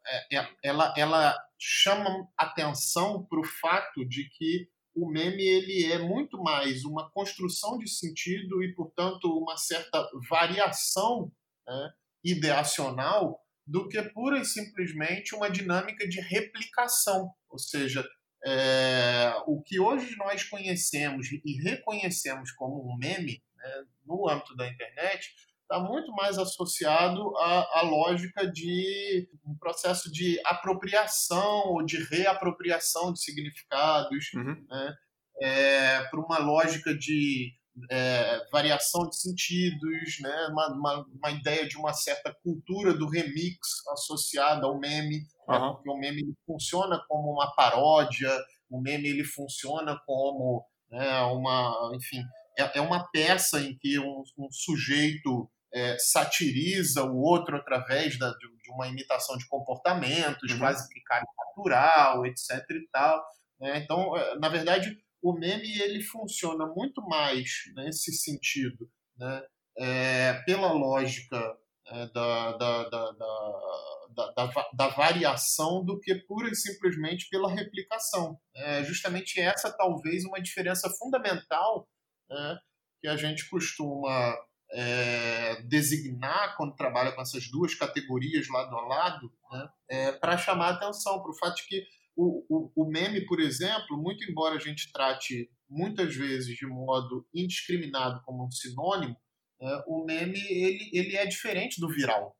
[0.07, 5.99] é, é, ela, ela chama atenção para o fato de que o meme ele é
[5.99, 11.31] muito mais uma construção de sentido e, portanto, uma certa variação
[11.67, 11.91] né,
[12.23, 17.31] ideacional do que pura e simplesmente uma dinâmica de replicação.
[17.49, 18.03] Ou seja,
[18.45, 24.67] é, o que hoje nós conhecemos e reconhecemos como um meme né, no âmbito da
[24.67, 25.31] internet
[25.69, 33.11] está muito mais associado à, à, lógica de um processo de apropriação ou de reapropriação
[33.11, 34.65] de significados, uhum.
[34.69, 34.95] né?
[35.41, 37.53] é, para uma lógica de
[37.91, 40.47] é, variação de sentidos, né?
[40.49, 45.53] Uma, uma, uma, ideia de uma certa cultura do remix associada ao meme, uhum.
[45.53, 45.73] né?
[45.73, 48.31] porque o meme funciona como uma paródia,
[48.69, 52.23] o meme ele funciona como né, uma, enfim,
[52.57, 58.29] é, é uma peça em que um, um sujeito é, satiriza o outro através da,
[58.31, 60.59] de, de, uma imitação de comportamentos, uhum.
[60.59, 62.51] quase que caricatural, etc.
[62.71, 63.23] e tal.
[63.59, 63.79] Né?
[63.79, 69.43] Então, é, na verdade, o meme ele funciona muito mais nesse sentido, né?
[69.79, 71.55] É, pela lógica
[71.87, 78.39] é, da, da, da, da, da, variação do que pura e simplesmente pela replicação.
[78.55, 81.87] É justamente essa, talvez, uma diferença fundamental
[82.27, 82.59] né,
[82.99, 84.35] que a gente costuma
[84.71, 90.67] é, designar quando trabalha com essas duas categorias lado a lado, né, é, para chamar
[90.67, 91.83] a atenção para o fato de que
[92.15, 97.27] o, o, o, meme, por exemplo, muito embora a gente trate muitas vezes de modo
[97.33, 99.15] indiscriminado como um sinônimo,
[99.61, 102.35] é, o meme ele, ele é diferente do viral.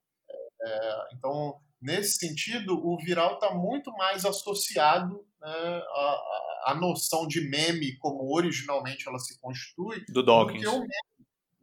[0.62, 7.48] É, então, nesse sentido, o viral está muito mais associado né, à, à, noção de
[7.48, 10.64] meme como originalmente ela se constitui do, Dawkins.
[10.64, 11.17] do que o meme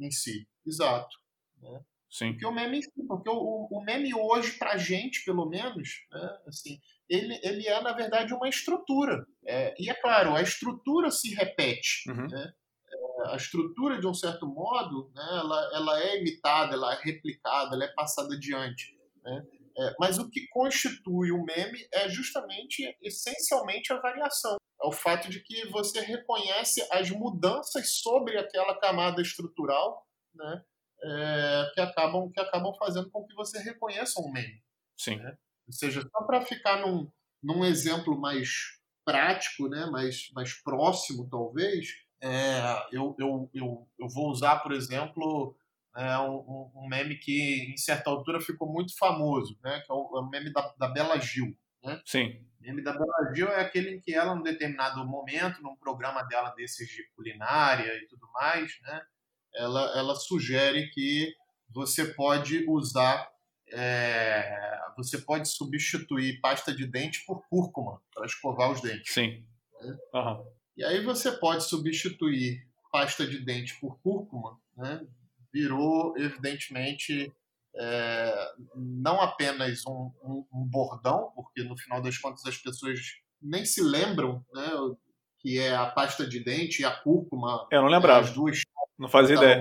[0.05, 0.47] em si.
[0.67, 1.17] Exato.
[1.61, 1.81] Né?
[2.11, 2.31] Sim.
[2.31, 6.79] Porque o meme, porque o, o meme hoje, para a gente, pelo menos, né, assim,
[7.09, 9.27] ele, ele é, na verdade, uma estrutura.
[9.45, 12.09] É, e é claro, a estrutura se repete.
[12.09, 12.29] Uhum.
[12.29, 12.53] Né?
[12.93, 17.75] É, a estrutura, de um certo modo, né, ela, ela é imitada, ela é replicada,
[17.75, 18.97] ela é passada adiante.
[19.25, 19.45] Né?
[19.77, 24.57] É, mas o que constitui o meme é justamente, essencialmente, a variação.
[24.85, 30.63] É o fato de que você reconhece as mudanças sobre aquela camada estrutural né,
[31.03, 34.63] é, que, acabam, que acabam fazendo com que você reconheça um meme.
[34.95, 35.17] Sim.
[35.17, 35.39] Né?
[35.67, 37.11] Ou seja, só para ficar num,
[37.43, 41.89] num exemplo mais prático, né, mais, mais próximo, talvez,
[42.21, 42.61] é,
[42.93, 45.57] eu, eu, eu, eu vou usar, por exemplo,
[45.97, 50.19] é, um, um, meme que, em certa altura, ficou muito famoso, né, que é o,
[50.19, 51.57] é o meme da, da Bela Gil.
[51.85, 52.01] Né?
[52.05, 52.45] Sim.
[52.61, 56.23] O meme da Bela Gil é aquele em que ela, num determinado momento, num programa
[56.23, 59.03] dela desses de culinária e tudo mais, né,
[59.55, 61.35] ela, ela sugere que
[61.69, 63.29] você pode usar
[63.73, 69.13] é, você pode substituir pasta de dente por cúrcuma para escovar os dentes.
[69.13, 69.45] Sim.
[69.81, 69.99] Né?
[70.15, 70.47] Uhum.
[70.77, 75.05] E aí você pode substituir pasta de dente por cúrcuma, né?
[75.53, 77.33] virou, evidentemente,
[77.77, 83.01] é, não apenas um, um, um, bordão, porque no final das contas as pessoas
[83.43, 84.71] nem se lembram né,
[85.41, 87.67] que é a pasta de dente e a cúrcuma.
[87.71, 88.21] Eu não lembrava.
[88.21, 88.61] As duas
[88.99, 89.61] não fazia ideia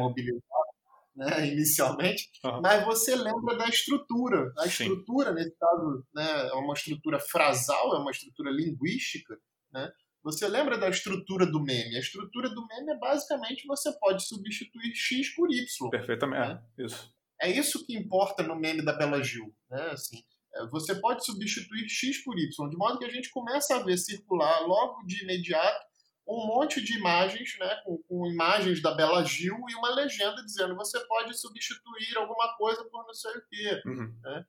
[1.16, 2.62] né, inicialmente, uhum.
[2.62, 4.52] mas você lembra da estrutura.
[4.58, 4.70] A Sim.
[4.70, 9.38] estrutura, nesse caso, né, é uma estrutura frasal, é uma estrutura linguística.
[9.72, 9.92] Né?
[10.24, 11.96] Você lembra da estrutura do meme?
[11.96, 15.90] A estrutura do meme é basicamente você pode substituir x por y.
[15.90, 16.64] Perfeitamente, né?
[16.78, 17.14] é, isso.
[17.44, 19.54] É isso que importa no meme da Bela Gil.
[19.70, 19.90] Né?
[19.92, 20.24] Assim,
[20.56, 23.98] é, você pode substituir x por y, de modo que a gente começa a ver
[23.98, 25.94] circular logo de imediato
[26.26, 30.76] um monte de imagens, né, com, com, imagens da Bela Gil e uma legenda dizendo
[30.76, 33.82] você pode substituir alguma coisa por não sei o quê.
[33.86, 34.16] Uhum.
[34.22, 34.46] Né?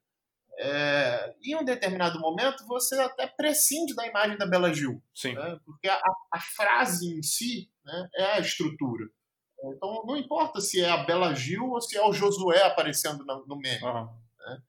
[0.57, 5.03] É, em um determinado momento, você até prescinde da imagem da Bela Gil.
[5.35, 5.59] Né?
[5.65, 6.01] Porque a,
[6.33, 9.07] a, frase em si né, é a estrutura.
[9.73, 13.57] Então, não importa se é a Bela Gil ou se é o Josué aparecendo no,
[13.57, 13.83] meme.
[13.83, 14.09] Uhum.
[14.47, 14.63] Né?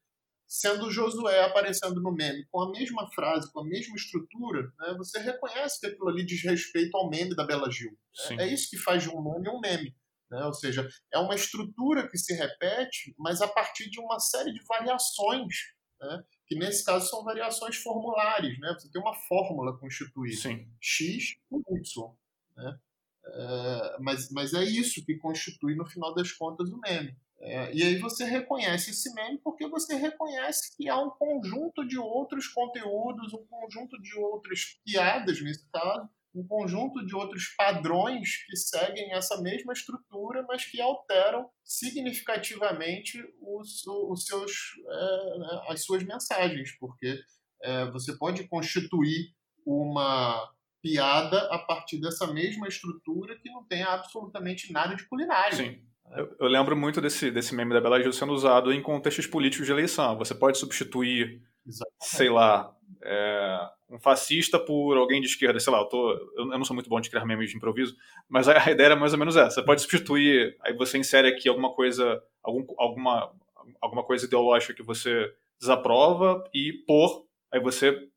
[0.48, 5.20] sendo Josué aparecendo no meme com a mesma frase, com a mesma estrutura, né, você
[5.20, 7.98] reconhece que aquilo ali diz respeito ao meme da Bela Gil.
[8.30, 9.96] É, é isso que faz de um meme um meme.
[10.30, 10.44] Né?
[10.46, 14.64] Ou seja, é uma estrutura que se repete, mas a partir de uma série de
[14.66, 15.56] variações,
[16.00, 16.24] né?
[16.48, 18.58] que nesse caso são variações formulares.
[18.60, 18.74] Né?
[18.74, 20.68] Você tem uma fórmula constituída, Sim.
[20.80, 22.16] x por y.
[22.56, 22.80] Né?
[23.28, 27.16] É, mas, mas é isso que constitui, no final das contas, o meme.
[27.40, 31.98] É, e aí você reconhece esse meme porque você reconhece que há um conjunto de
[31.98, 38.56] outros conteúdos, um conjunto de outras piadas, nesse caso, um conjunto de outros padrões que
[38.58, 44.52] seguem essa mesma estrutura, mas que alteram significativamente os, os seus,
[44.88, 47.20] é, as suas mensagens, porque
[47.62, 49.34] é, você pode constituir
[49.66, 50.52] uma
[50.86, 55.58] piada a partir dessa mesma estrutura que não tem absolutamente nada de culinário.
[55.58, 55.80] Sim.
[56.16, 59.66] Eu, eu, lembro muito desse, desse meme da Bela Gil sendo usado em contextos políticos
[59.66, 60.16] de eleição.
[60.20, 62.06] Você pode substituir, Exatamente.
[62.06, 62.72] sei lá,
[63.04, 66.90] é, um fascista por alguém de esquerda, sei lá, eu, tô, eu, não sou muito
[66.90, 67.96] bom de criar memes de improviso,
[68.30, 69.56] mas a, a ideia era mais ou menos essa.
[69.56, 73.34] Você pode substituir, aí você insere aqui alguma coisa, algum, alguma,
[73.82, 78.08] alguma coisa ideológica que você desaprova e por, aí você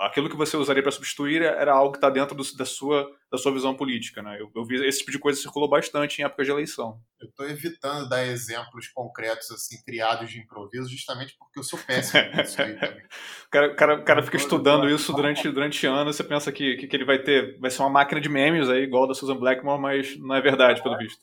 [0.00, 3.36] aquilo que você usaria para substituir era algo que está dentro do, da, sua, da
[3.36, 4.22] sua visão política.
[4.22, 4.40] Né?
[4.40, 6.98] Eu, eu, vi esse tipo de coisa circulou bastante em época de eleição.
[7.20, 12.22] Eu estou evitando dar exemplos concretos assim criados de improviso, justamente porque eu sou péssimo
[12.34, 13.04] nisso aí também.
[13.04, 16.96] o cara, cara, cara fica estudando isso durante, durante anos, você pensa que, que, que,
[16.96, 20.18] ele vai ter, vai ser uma máquina de memes aí, igual da Susan Blackmore, mas
[20.18, 21.20] não é verdade, pelo visto.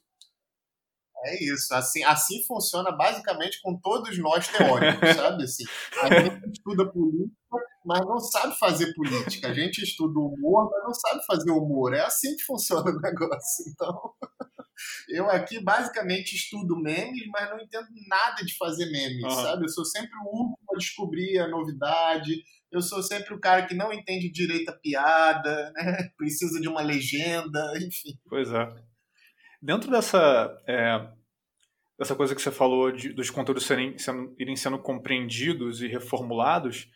[1.26, 1.74] É isso.
[1.74, 5.44] Assim, assim funciona basicamente com todos nós teóricos, sabe?
[5.44, 5.63] Assim,
[6.02, 7.34] a gente estuda política
[7.86, 9.50] mas não sabe fazer política.
[9.50, 11.93] A gente estuda humor, mas não sabe fazer humor.
[11.93, 13.65] É assim que funciona o negócio.
[13.67, 14.13] Então,
[15.10, 19.43] eu aqui basicamente estudo memes, mas não entendo nada de fazer memes, uhum.
[19.43, 19.65] sabe?
[19.65, 22.43] Eu sou sempre o último a descobrir a novidade.
[22.72, 26.10] Eu sou sempre o cara que não entende direito a piada, né?
[26.17, 28.17] Precisa de uma legenda, enfim.
[28.28, 28.67] Pois é.
[29.62, 31.08] Dentro dessa é,
[31.98, 36.89] dessa coisa que você falou de, dos conteúdos serem, sendo, irem sendo compreendidos e reformulados,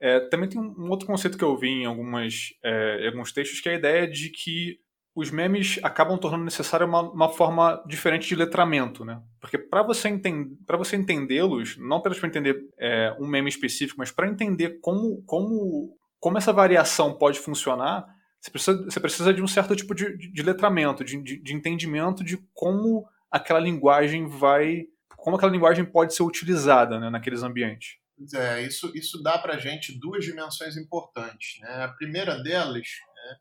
[0.00, 3.60] é, também tem um outro conceito que eu vi em, algumas, é, em alguns textos,
[3.60, 4.78] que é a ideia de que
[5.14, 9.22] os memes acabam tornando necessária uma, uma forma diferente de letramento, né?
[9.40, 14.10] Porque para você, enten você entendê-los, não apenas para entender é, um meme específico, mas
[14.10, 18.04] para entender como, como, como essa variação pode funcionar,
[18.40, 22.24] você precisa, você precisa de um certo tipo de, de letramento, de, de, de entendimento
[22.24, 24.84] de como aquela linguagem vai.
[25.16, 28.03] como aquela linguagem pode ser utilizada né, naqueles ambientes.
[28.34, 31.60] É, isso, isso dá para a gente duas dimensões importantes.
[31.60, 31.84] Né?
[31.84, 33.36] A primeira delas né,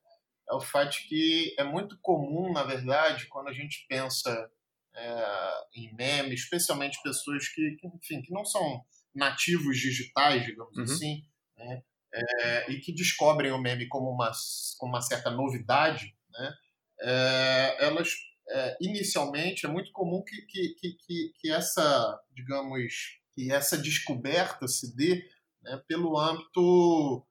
[0.49, 4.49] é o fato de que é muito comum, na verdade, quando a gente pensa
[4.95, 8.83] é, em memes, especialmente pessoas que, que, enfim, que não são
[9.13, 10.83] nativos digitais, digamos uhum.
[10.83, 11.23] assim,
[11.57, 11.83] né,
[12.13, 14.31] é, e que descobrem o meme como uma,
[14.77, 16.53] como uma certa novidade, né,
[17.01, 18.09] é, elas
[18.49, 24.95] é, inicialmente é muito comum que, que, que, que, essa, digamos, que essa descoberta se
[24.95, 25.27] dê
[25.61, 27.25] né, pelo âmbito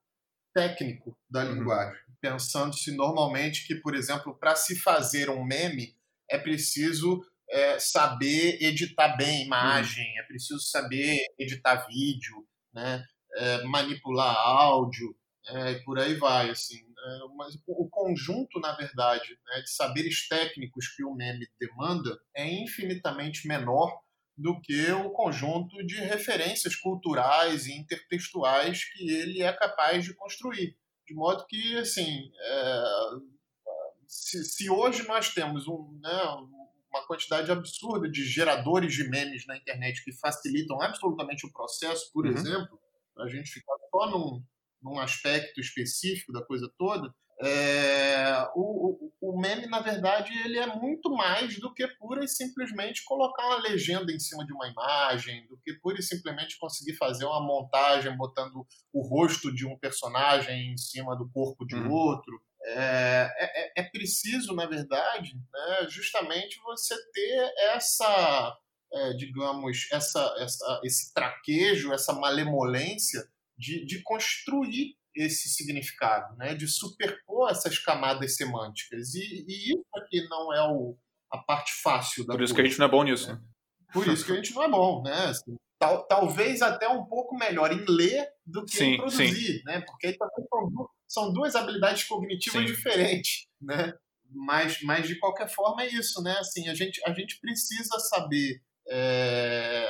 [0.55, 1.55] técnico da uhum.
[1.55, 5.97] linguagem, pensando-se normalmente que, por exemplo, para se fazer um meme
[6.31, 10.21] é preciso é, saber editar bem imagem, uhum.
[10.21, 15.15] é preciso saber editar vídeo, né, é, manipular áudio,
[15.47, 16.79] é, e por aí vai, assim.
[16.79, 22.49] É, mas o conjunto, na verdade, né, de saberes técnicos que o meme demanda é
[22.49, 23.93] infinitamente menor
[24.43, 30.77] do que o conjunto de referências culturais e intertextuais que ele é capaz de construir.
[31.07, 32.85] De modo que, assim, é,
[34.07, 36.23] se, se, hoje nós temos um, né,
[36.91, 42.27] uma quantidade absurda de geradores de memes na internet que facilitam absolutamente o processo, por
[42.27, 42.33] uhum.
[42.33, 42.79] exemplo,
[43.19, 44.45] a gente ficar só num,
[44.83, 50.67] num aspecto específico da coisa toda, é, o, o, o, meme, na verdade, ele é
[50.77, 55.45] muito mais do que pura e simplesmente colocar uma legenda em cima de uma imagem,
[55.49, 60.73] do que pura e simplesmente conseguir fazer uma montagem botando o rosto de um personagem
[60.73, 61.91] em cima do corpo de uhum.
[61.91, 62.41] outro.
[62.65, 68.57] É, é, é, preciso, na verdade, né, justamente você ter essa,
[68.93, 73.21] é, digamos, essa, essa, esse traquejo, essa malemolência
[73.59, 76.55] de, de construir esse significado, né?
[76.55, 79.14] de superpor essas camadas semânticas.
[79.14, 80.96] E, e isso aqui não é o,
[81.31, 83.33] a parte fácil da Por isso coisa, que a gente não é bom nisso.
[83.33, 83.40] Né?
[83.92, 85.03] Por isso que a gente não é bom.
[85.03, 85.25] Né?
[85.27, 89.62] Assim, tal, talvez até um pouco melhor em ler do que sim, em produzir, sim.
[89.64, 89.81] né?
[89.81, 92.66] porque aí também são, são duas habilidades cognitivas sim.
[92.66, 93.46] diferentes.
[93.61, 93.92] Né?
[94.31, 96.22] Mas, mas, de qualquer forma, é isso.
[96.22, 96.33] Né?
[96.38, 99.87] Assim, a, gente, a gente precisa saber é,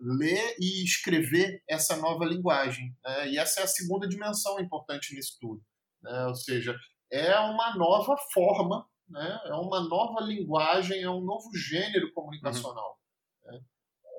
[0.00, 2.94] ler e escrever essa nova linguagem.
[3.04, 3.30] Né?
[3.30, 5.62] E essa é a segunda dimensão importante nisso tudo.
[6.02, 6.26] Né?
[6.26, 6.76] Ou seja,
[7.12, 9.40] é uma nova forma, né?
[9.46, 12.90] é uma nova linguagem, é um novo gênero comunicacional.
[12.90, 12.99] Uhum.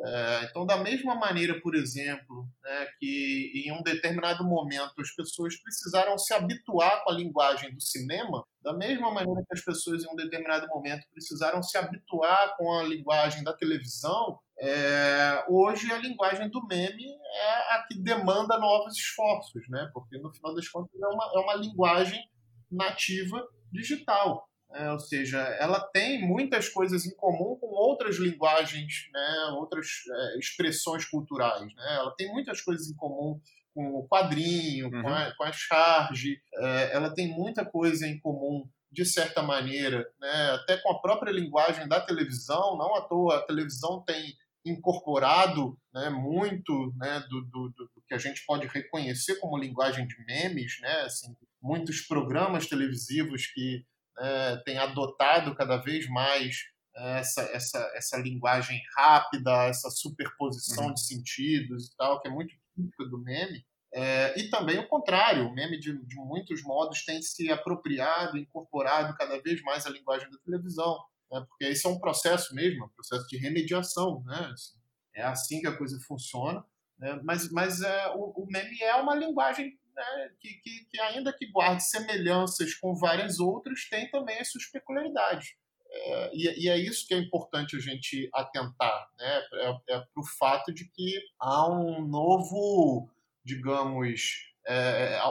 [0.04, 5.56] É, então, da mesma maneira, por exemplo, né, que em um determinado momento as pessoas
[5.62, 10.10] precisaram se habituar com a linguagem do cinema, da mesma maneira que as pessoas em
[10.12, 16.50] um determinado momento precisaram se habituar com a linguagem da televisão, é, hoje a linguagem
[16.50, 19.90] do meme é a que demanda novos esforços, né?
[19.94, 22.24] porque no final das contas é uma, é uma linguagem
[22.72, 24.48] nativa digital.
[24.74, 30.40] É, ou seja, ela tem muitas coisas em comum com outras linguagens, né, outras é,
[30.40, 31.74] expressões culturais.
[31.76, 31.96] Né?
[31.96, 33.40] Ela tem muitas coisas em comum
[33.74, 35.02] com o quadrinho, uhum.
[35.02, 40.06] com, a, com a charge, é, ela tem muita coisa em comum, de certa maneira,
[40.20, 42.78] né, até com a própria linguagem da televisão.
[42.78, 48.18] Não à toa, a televisão tem incorporado né, muito né, do, do, do, que a
[48.18, 53.86] gente pode reconhecer como linguagem de memes, né, assim, muitos programas televisivos que
[54.20, 56.58] é, tem adotado cada vez mais
[56.96, 60.94] é, essa, essa, essa linguagem rápida, essa superposição uhum.
[60.94, 63.66] de sentidos e tal, que é muito típica do meme.
[63.94, 69.16] É, e também o contrário, o meme de, de muitos modos tem se apropriado, incorporado
[69.18, 70.98] cada vez mais a linguagem da televisão,
[71.30, 71.46] né?
[71.48, 74.50] porque esse é um processo mesmo, um processo de remediação, né?
[74.54, 74.78] Assim,
[75.14, 76.64] é assim que a coisa funciona,
[76.98, 77.20] né?
[77.24, 81.48] mas, mas é, o, o meme é uma linguagem né, que, que, que, ainda que
[81.52, 85.56] guarde semelhanças com várias outras, tem também as suas peculiaridades.
[85.94, 90.22] É, e, e, é isso que é importante a gente atentar, né, é, é para
[90.22, 93.10] o fato de que há um novo,
[93.44, 95.24] digamos, é, é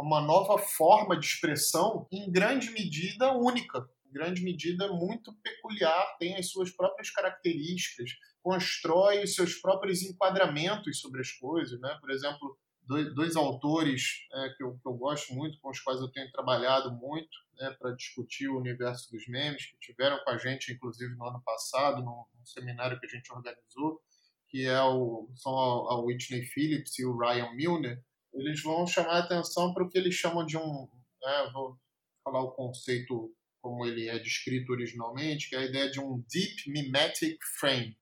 [0.00, 6.36] uma nova forma de expressão, em grande medida única, em grande medida muito peculiar, tem
[6.36, 8.12] as suas próprias características,
[8.42, 11.80] constrói os seus próprios enquadramentos sobre as coisas.
[11.80, 11.98] Né?
[12.00, 12.56] Por exemplo,
[12.86, 16.30] dois, dois autores é, que, eu, que, eu, gosto muito, com os quais eu tenho
[16.30, 21.14] trabalhado muito né, para discutir o universo dos memes, que tiveram com a gente, inclusive,
[21.16, 24.00] no ano passado, num, num seminário que a gente organizou,
[24.48, 29.12] que é o, são a, a Whitney Phillips e o Ryan Milner, eles vão chamar
[29.12, 30.88] a atenção para o que eles chamam de um.
[31.22, 31.78] Né, vou
[32.24, 36.70] falar o conceito como ele é descrito originalmente, que é a ideia de um Deep
[36.70, 37.98] Mimetic Frame,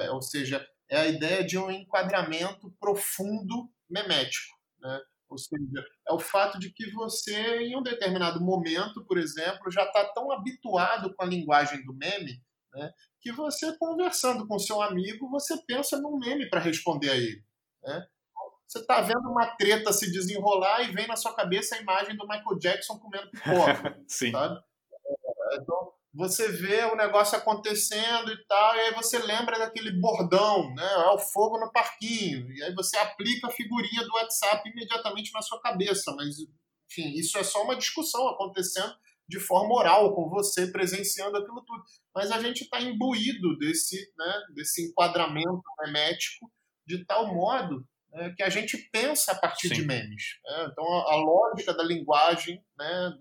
[0.00, 4.54] é, ou seja, é a ideia de um enquadramento profundo memético.
[4.80, 5.00] Né?
[5.28, 9.84] Ou seja, é o fato de que você, em um determinado momento, por exemplo, já
[9.84, 12.42] está tão habituado com a linguagem do meme
[12.74, 17.42] né, que você, conversando com seu amigo, você pensa num meme para responder a ele.
[17.82, 18.06] Né?
[18.66, 22.26] Você está vendo uma treta se desenrolar e vem na sua cabeça a imagem do
[22.26, 24.02] Michael Jackson comendo pipoca.
[24.08, 24.32] Sim.
[24.32, 24.60] Sabe?
[24.60, 30.72] É, então, você vê o negócio acontecendo e tal, e aí você lembra daquele bordão,
[30.74, 30.84] né?
[30.84, 32.52] É o fogo no parquinho.
[32.52, 36.14] E aí você aplica a figurinha do WhatsApp imediatamente na sua cabeça.
[36.14, 36.36] Mas,
[36.90, 38.94] enfim, isso é só uma discussão acontecendo
[39.28, 41.82] de forma oral, com você presenciando aquilo tudo.
[42.14, 46.50] Mas a gente está imbuído desse, né, desse enquadramento memético
[46.86, 49.74] de tal modo né, que a gente pensa a partir Sim.
[49.74, 50.38] de memes.
[50.44, 50.68] Né?
[50.70, 53.12] Então, a, a, lógica da linguagem, né,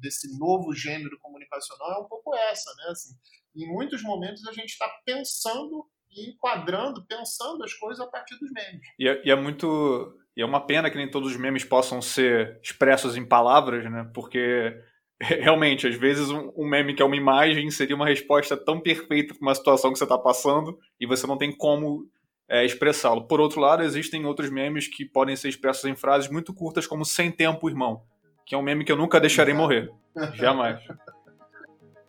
[0.00, 1.18] desse novo gênero
[1.58, 2.84] é um pouco essa, né?
[2.90, 3.14] Assim,
[3.56, 8.50] em muitos momentos a gente está pensando e enquadrando, pensando as coisas a partir dos
[8.50, 8.86] memes.
[8.98, 10.16] E é, e é, muito.
[10.36, 14.10] E é uma pena que nem todos os memes possam ser expressos em palavras, né?
[14.14, 14.74] Porque
[15.20, 19.34] realmente, às vezes, um, um meme que é uma imagem seria uma resposta tão perfeita
[19.34, 22.08] para uma situação que você está passando e você não tem como
[22.48, 23.26] é, expressá-lo.
[23.26, 27.04] Por outro lado, existem outros memes que podem ser expressos em frases muito curtas, como
[27.04, 28.02] sem tempo, irmão
[28.48, 29.92] que é um meme que eu nunca deixarei morrer.
[30.34, 30.80] Jamais.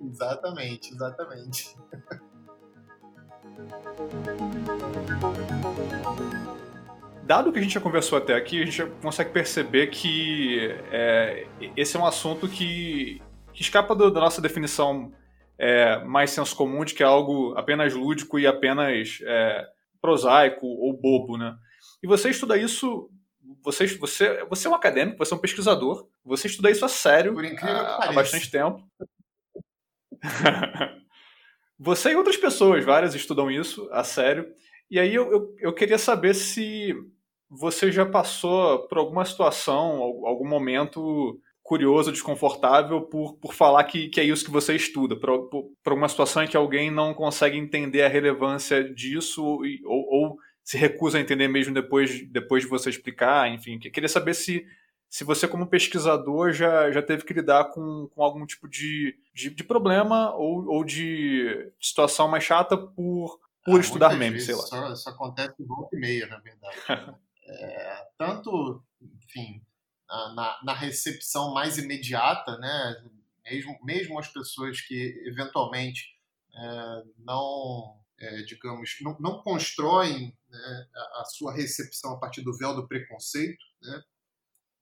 [0.02, 1.76] exatamente, exatamente.
[7.24, 11.48] Dado que a gente já conversou até aqui, a gente já consegue perceber que é,
[11.78, 13.22] esse é um assunto que,
[13.54, 15.12] que escapa do, da nossa definição
[15.58, 19.68] é, mais senso comum de que é algo apenas lúdico e apenas é,
[20.02, 21.56] prosaico ou bobo, né?
[22.02, 23.12] E você estuda isso
[23.64, 27.36] você, você, você é um acadêmico, você é um pesquisador, você estuda isso a sério
[27.62, 28.84] há, há bastante tempo.
[31.78, 34.46] você e outras pessoas, várias, estudam isso a sério.
[34.90, 36.94] E aí eu, eu, eu queria saber se
[37.50, 44.20] você já passou por alguma situação, algum momento curioso, desconfortável por, por falar que, que
[44.20, 47.58] é isso que você estuda, por, por, por uma situação em que alguém não consegue
[47.58, 52.90] entender a relevância disso ou, ou se recusa a entender mesmo depois, depois de você
[52.90, 53.80] explicar, enfim.
[53.80, 54.66] Queria saber se,
[55.10, 59.50] se você, como pesquisador, já, já teve que lidar com, com algum tipo de, de,
[59.50, 64.64] de problema ou, ou de situação mais chata por, por ah, estudar memes, sei lá.
[64.64, 66.78] Isso, isso acontece volta e meia, na verdade.
[67.44, 69.62] é, tanto, enfim,
[70.36, 73.04] na, na recepção mais imediata, né?
[73.44, 76.16] Mesmo, mesmo as pessoas que eventualmente
[76.54, 82.56] é, não é, digamos, não, não constroem né, a, a, sua recepção a partir do
[82.56, 84.04] véu do preconceito, né,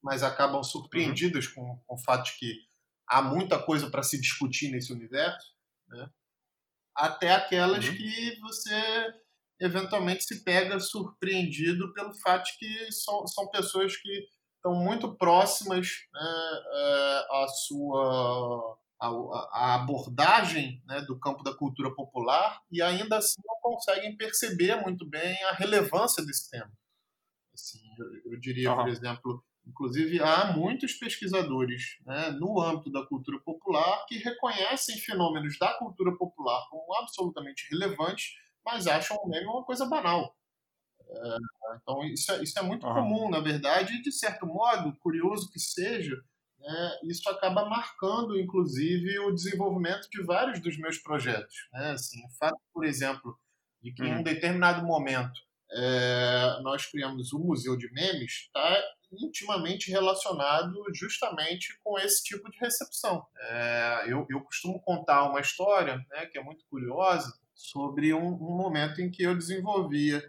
[0.08, 1.54] mas acabam surpreendidas uhum.
[1.54, 2.62] com, com, o fato de que
[3.06, 5.54] há muita coisa para se discutir nesse universo,
[5.90, 6.10] né,
[6.96, 7.94] até aquelas uhum.
[7.94, 9.14] que você
[9.60, 15.88] eventualmente se pega surpreendido pelo fato de que são, são pessoas que estão muito próximas
[16.14, 16.22] né,
[16.74, 19.08] é, à sua a,
[19.52, 25.06] a abordagem né, do campo da cultura popular e ainda assim não conseguem perceber muito
[25.06, 26.72] bem a relevância desse tema.
[27.54, 28.78] Assim, eu, eu diria, uhum.
[28.78, 35.58] por exemplo, inclusive há muitos pesquisadores né, no âmbito da cultura popular que reconhecem fenômenos
[35.60, 40.36] da cultura popular como absolutamente relevantes, mas acham o meme uma coisa banal.
[41.10, 41.38] É,
[41.82, 42.94] então isso é, isso é muito uhum.
[42.94, 46.16] comum, na verdade, e de certo modo, curioso que seja,
[46.60, 51.68] né, isso acaba marcando, inclusive, o desenvolvimento de vários dos meus projetos.
[51.72, 51.92] Né?
[51.92, 53.38] Assim, o fato, por exemplo,
[53.82, 54.24] de que em um uhum.
[54.24, 55.40] determinado momento
[55.72, 62.58] é, nós criamos o Museu de Memes está intimamente relacionado justamente com esse tipo de
[62.60, 63.26] recepção.
[63.40, 68.58] É, eu, eu, costumo contar uma história né, que é muito curiosa sobre um, um,
[68.58, 70.24] momento em que eu desenvolvia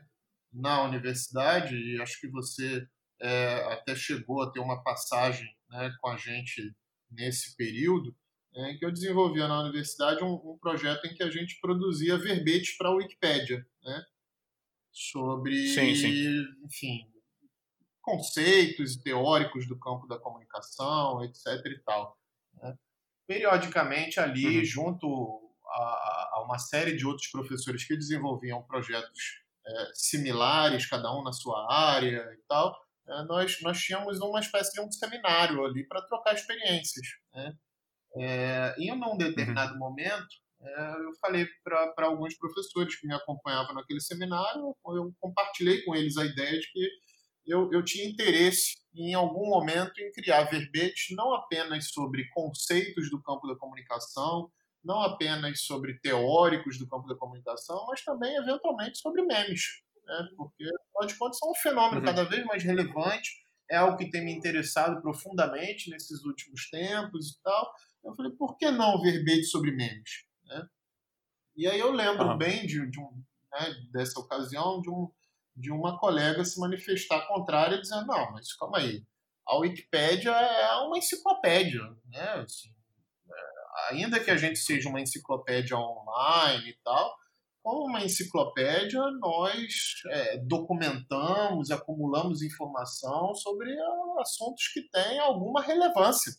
[0.53, 2.87] na universidade, e acho que você
[3.20, 6.74] é, até chegou a ter uma passagem né, com a gente
[7.11, 8.16] nesse período,
[8.55, 12.16] é, em que eu desenvolvia na universidade um, um, projeto em que a gente produzia
[12.16, 14.03] verbetes para a Wikipédia, né,
[14.91, 16.47] sobre, sim, sim.
[16.64, 17.18] enfim,
[18.09, 21.47] conceitos teóricos do campo da comunicação, etc.
[21.67, 22.17] e tal.
[22.55, 22.75] Né?
[23.27, 24.65] Periodicamente ali, uhum.
[24.65, 31.23] junto a, a, uma série de outros professores que desenvolviam projetos é, similares, cada um
[31.23, 32.75] na sua área e tal,
[33.07, 37.07] é, nós, nós tínhamos uma espécie de um seminário ali para trocar experiências.
[37.35, 37.53] Né?
[38.17, 39.79] É, e num determinado uhum.
[39.79, 40.27] momento,
[40.63, 46.17] é, eu falei para alguns professores que me acompanhavam naquele seminário, eu compartilhei com eles
[46.17, 46.89] a ideia de que
[47.49, 53.22] eu, eu tinha interesse em algum momento em criar verbetes não apenas sobre conceitos do
[53.22, 54.51] campo da comunicação,
[54.84, 59.82] não apenas sobre teóricos do campo da comunicação, mas também, eventualmente, sobre memes.
[60.05, 60.28] Né?
[60.36, 62.07] Porque, afinal de contas, é um fenômeno uhum.
[62.07, 63.30] cada vez mais relevante,
[63.70, 67.70] é algo que tem me interessado profundamente nesses últimos tempos e tal.
[68.05, 70.24] Eu falei, por que não verbete sobre memes?
[70.44, 70.66] Né?
[71.57, 72.38] E aí eu lembro uhum.
[72.38, 73.22] bem de, de um,
[73.53, 75.11] né, dessa ocasião de, um,
[75.59, 79.03] de uma colega se manifestar contrária, dizendo, não, mas calma aí,
[79.47, 82.31] a Wikipédia é uma enciclopédia, né?
[82.35, 82.69] Assim,
[83.29, 87.17] é, ainda que a gente seja uma enciclopédia online e tal,
[87.63, 93.77] como uma enciclopédia, nós é, documentamos, acumulamos informação sobre
[94.21, 96.33] assuntos que têm alguma relevância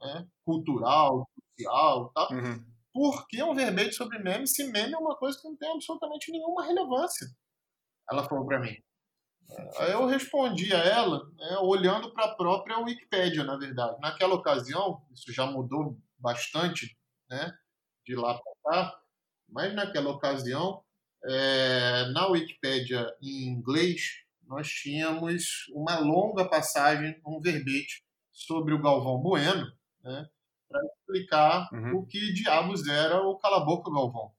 [0.00, 0.26] né?
[0.44, 2.32] cultural, social tal.
[2.32, 2.64] Uhum.
[2.92, 6.30] Por que um verbete sobre meme se meme é uma coisa que não tem absolutamente
[6.30, 7.26] nenhuma relevância?
[8.12, 8.76] Ela falou para mim.
[9.78, 13.98] Aí eu respondi a ela né, olhando para a própria Wikipédia, na verdade.
[14.00, 16.96] Naquela ocasião, isso já mudou bastante
[17.28, 17.52] né,
[18.06, 19.00] de lá para cá,
[19.48, 20.82] mas naquela ocasião,
[21.24, 29.18] é, na Wikipédia em inglês, nós tínhamos uma longa passagem, um verbete sobre o Galvão
[29.18, 29.70] Bueno,
[30.02, 30.28] né,
[30.68, 31.96] para explicar uhum.
[31.96, 34.32] o que diabos era o Cala-Boca Galvão.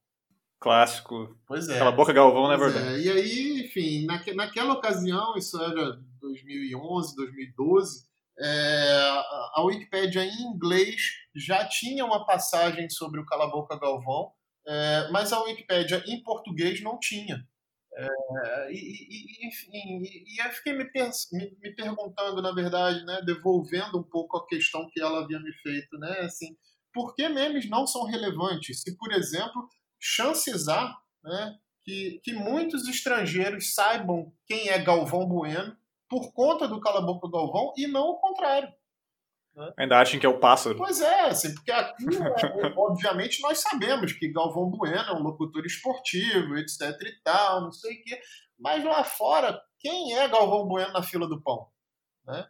[0.64, 1.38] Clássico.
[1.46, 1.78] Pois é.
[1.78, 2.88] Cala-Boca Galvão, não é verdade?
[2.88, 3.00] É.
[3.00, 8.06] E aí, enfim, naque, naquela ocasião, isso era 2011, 2012,
[8.40, 9.24] é,
[9.56, 10.96] a Wikipédia em inglês
[11.36, 14.32] já tinha uma passagem sobre o Cala-Boca Galvão,
[14.66, 17.46] é, mas a Wikipédia em português não tinha.
[17.96, 23.22] É, e, e, enfim, e, e eu fiquei me, me, me, perguntando, na verdade, né,
[23.26, 26.56] devolvendo um pouco a questão que ela havia me feito, né, assim,
[26.94, 28.82] por que memes não são relevantes?
[28.82, 29.68] Se, por exemplo,
[30.04, 30.94] chances há
[31.24, 35.76] né, que, que muitos estrangeiros saibam quem é Galvão Bueno
[36.10, 38.72] por conta do Cala Boca Galvão e não o contrário.
[39.56, 39.74] Né?
[39.78, 40.78] Ainda acham que é o pássaro.
[40.78, 42.34] Pois é, assim, porque aqui, né,
[42.76, 47.96] obviamente, nós sabemos que Galvão Bueno é um locutor esportivo, etc e tal, não sei
[47.96, 48.20] o quê.
[48.60, 51.70] Mas lá fora, quem é Galvão Bueno na fila do pão?
[52.26, 52.46] Né?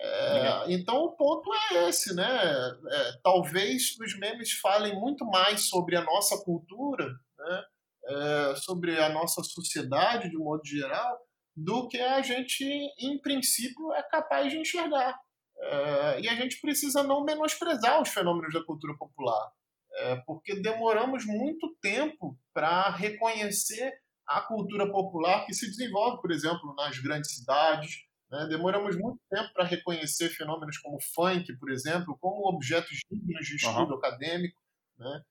[0.00, 2.24] É, então o ponto é esse, né?
[2.24, 7.04] É, talvez os memes falem muito mais sobre a nossa cultura,
[7.36, 7.64] né?
[8.06, 11.18] É, sobre a nossa sociedade de um modo geral,
[11.54, 12.64] do que a gente,
[12.98, 15.18] em princípio, é capaz de enxergar.
[15.60, 19.50] É, e a gente precisa não menosprezar os fenômenos da cultura popular,
[19.92, 23.92] é, porque demoramos muito tempo para reconhecer
[24.26, 28.07] a cultura popular que se desenvolve, por exemplo, nas grandes cidades.
[28.30, 28.46] Né?
[28.48, 33.92] Demoramos muito tempo para reconhecer fenômenos como funk, por exemplo, como objetos dignos de estudo
[33.92, 33.98] uhum.
[33.98, 34.60] acadêmico.
[34.98, 35.22] Né?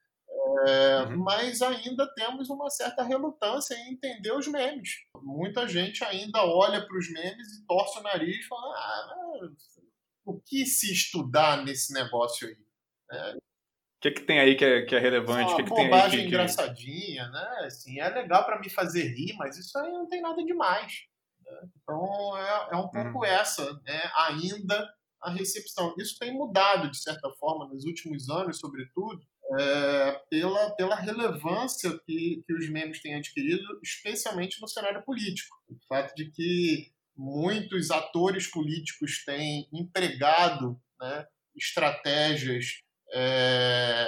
[0.67, 1.17] É, uhum.
[1.17, 4.89] Mas ainda temos uma certa relutância em entender os memes.
[5.21, 9.49] Muita gente ainda olha para os memes e torce o nariz e fala: ah,
[10.25, 12.57] o que se estudar nesse negócio aí?
[13.11, 13.35] É,
[13.97, 15.49] o que, que tem aí que é, que é relevante?
[15.49, 17.65] Uma que, que tem aí que, engraçadinha, né?
[17.65, 21.07] Assim, é legal para me fazer rir, mas isso aí não tem nada demais.
[21.81, 23.25] Então é, é um pouco uhum.
[23.25, 24.11] essa, né?
[24.27, 24.87] Ainda
[25.21, 25.93] a recepção.
[25.97, 29.19] Isso tem mudado de certa forma nos últimos anos, sobretudo,
[29.59, 35.55] é, pela, pela relevância que, que os memes têm adquirido, especialmente no cenário político.
[35.69, 41.25] O fato de que muitos atores políticos têm empregado né,
[41.55, 42.81] estratégias
[43.13, 44.07] é,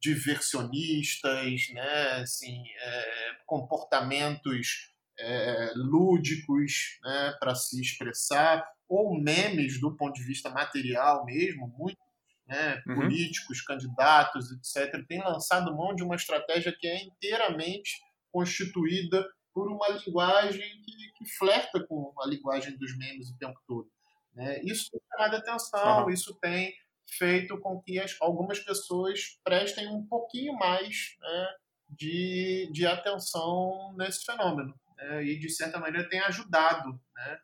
[0.00, 10.14] diversionistas, né, assim, é, comportamentos é, lúdicos né, para se expressar, ou memes do ponto
[10.14, 11.98] de vista material mesmo, muito
[12.46, 12.94] né, uhum.
[12.94, 17.90] políticos, candidatos, etc., têm lançado mão de uma estratégia que é inteiramente
[18.32, 23.90] constituída por uma linguagem que, que flerta com a linguagem dos memes o tempo todo.
[24.34, 24.62] Né?
[24.62, 26.10] Isso tem chamado atenção, uhum.
[26.10, 26.74] isso tem
[27.06, 31.48] feito com que as, algumas pessoas prestem um pouquinho mais né,
[31.90, 34.74] de, de atenção nesse fenômeno.
[34.98, 35.24] Né?
[35.24, 37.38] E, de certa maneira, tem ajudado, né?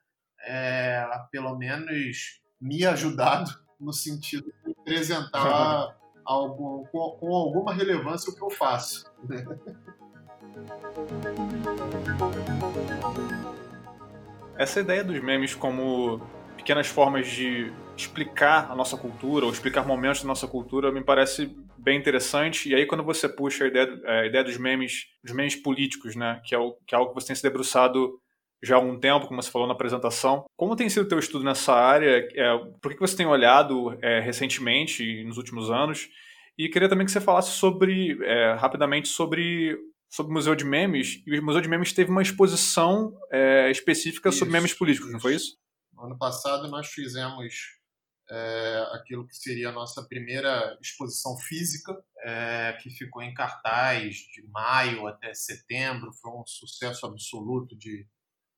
[0.47, 3.51] É, pelo menos me ajudado,
[3.81, 9.05] no sentido de apresentar algo, com, com alguma relevância o que eu faço.
[9.23, 9.45] Né?
[14.57, 16.21] Essa ideia dos memes como
[16.57, 21.57] pequenas formas de explicar a nossa cultura ou explicar momentos da nossa cultura me parece
[21.85, 22.71] bem interessante.
[22.71, 26.41] E aí quando você puxa a ideia, a ideia dos memes, dos memes políticos, né,
[26.45, 28.19] que é, o, que é algo que você tem se debruçado
[28.63, 30.45] já há algum tempo, como você falou na apresentação.
[30.57, 32.27] Como tem sido o teu estudo nessa área?
[32.35, 36.09] É, por que você tem olhado é, recentemente, nos últimos anos?
[36.57, 39.77] E queria também que você falasse sobre, é, rapidamente, sobre,
[40.11, 41.23] sobre o Museu de Memes.
[41.27, 45.13] E o Museu de Memes teve uma exposição é, específica isso, sobre memes políticos, isso.
[45.13, 45.59] não foi isso?
[45.99, 47.55] Ano passado nós fizemos
[48.31, 54.43] é, aquilo que seria a nossa primeira exposição física, é, que ficou em cartaz de
[54.49, 58.07] maio até setembro, foi um sucesso absoluto de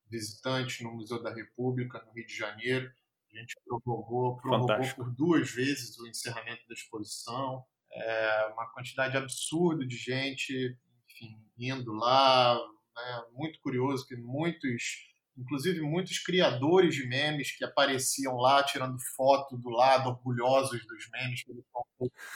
[0.09, 2.91] visitantes no Museu da República, no Rio de Janeiro.
[3.33, 7.65] A gente prorrogou, prorrogou por duas vezes o encerramento da exposição.
[7.93, 10.79] É, uma quantidade absurda de gente
[11.17, 12.55] enfim, indo lá.
[12.95, 13.25] Né?
[13.33, 19.69] Muito curioso que muitos inclusive muitos criadores de memes que apareciam lá tirando foto do
[19.69, 21.65] lado, orgulhosos dos memes que eles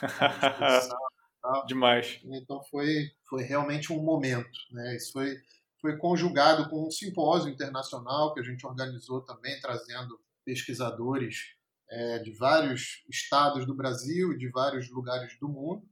[1.66, 2.20] Demais.
[2.24, 4.59] Então foi, foi realmente um momento.
[4.70, 4.96] Né?
[4.96, 5.36] Isso foi,
[5.80, 11.55] foi conjugado com um simpósio internacional que a gente organizou também, trazendo pesquisadores
[11.88, 15.88] é, de vários estados do Brasil e de vários lugares do mundo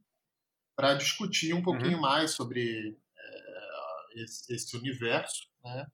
[0.75, 2.01] para discutir um pouquinho uhum.
[2.01, 5.87] mais sobre é, esse, esse universo, né?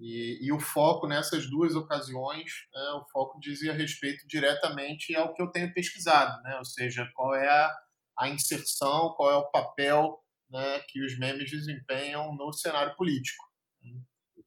[0.00, 5.40] E, e, o foco nessas duas ocasiões, né, o foco dizia respeito diretamente ao que
[5.40, 6.56] eu tenho pesquisado, né?
[6.58, 7.74] ou seja, qual é a,
[8.18, 10.18] a inserção, qual é o papel
[10.50, 13.44] né, que os memes desempenham no cenário político.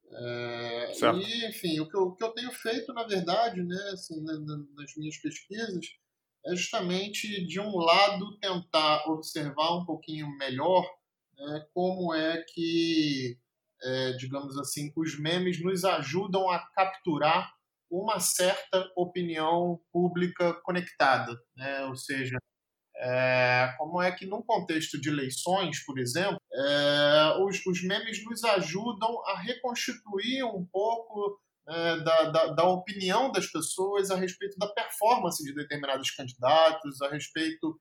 [0.10, 4.24] É, e, enfim, o que, eu, o que, eu, tenho feito, na verdade, né, assim,
[4.24, 5.86] nas minhas pesquisas,
[6.46, 10.90] é justamente, de um lado, tentar observar um pouquinho melhor
[11.38, 13.38] né, como é que
[13.84, 17.52] é, digamos assim, os memes nos ajudam a capturar
[17.90, 21.86] uma certa opinião pública conectada, né?
[21.86, 22.38] ou seja,
[23.00, 28.44] é, como é que num contexto de eleições, por exemplo, é, os, os, memes nos
[28.44, 34.68] ajudam a reconstituir um pouco é, da, da, da, opinião das pessoas a respeito da
[34.68, 37.80] performance de determinados candidatos, a respeito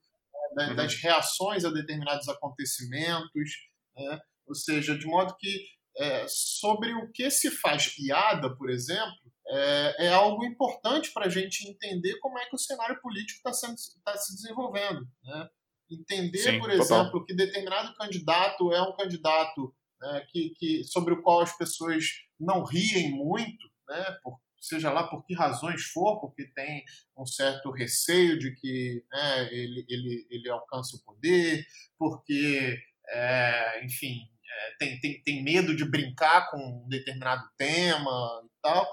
[0.58, 0.76] é, uhum.
[0.76, 3.50] das reações a determinados acontecimentos,
[3.96, 4.20] né?
[4.46, 5.64] ou seja, de modo que
[5.98, 9.14] é, sobre o que se faz piada, por exemplo,
[9.48, 13.74] é, é algo importante para a gente entender como é que o cenário político está
[14.04, 15.06] tá se desenvolvendo.
[15.24, 15.48] Né?
[15.90, 17.00] Entender, Sim, por total.
[17.00, 22.04] exemplo, que determinado candidato é um candidato né, que, que, sobre o qual as pessoas
[22.38, 26.84] não riem muito, né, por, seja lá por que razões for, porque tem
[27.16, 31.64] um certo receio de que né, ele, ele, ele alcance o poder,
[31.96, 32.76] porque,
[33.08, 38.10] é, enfim, é, tem, tem, tem medo de brincar com um determinado tema
[38.44, 38.86] e tal,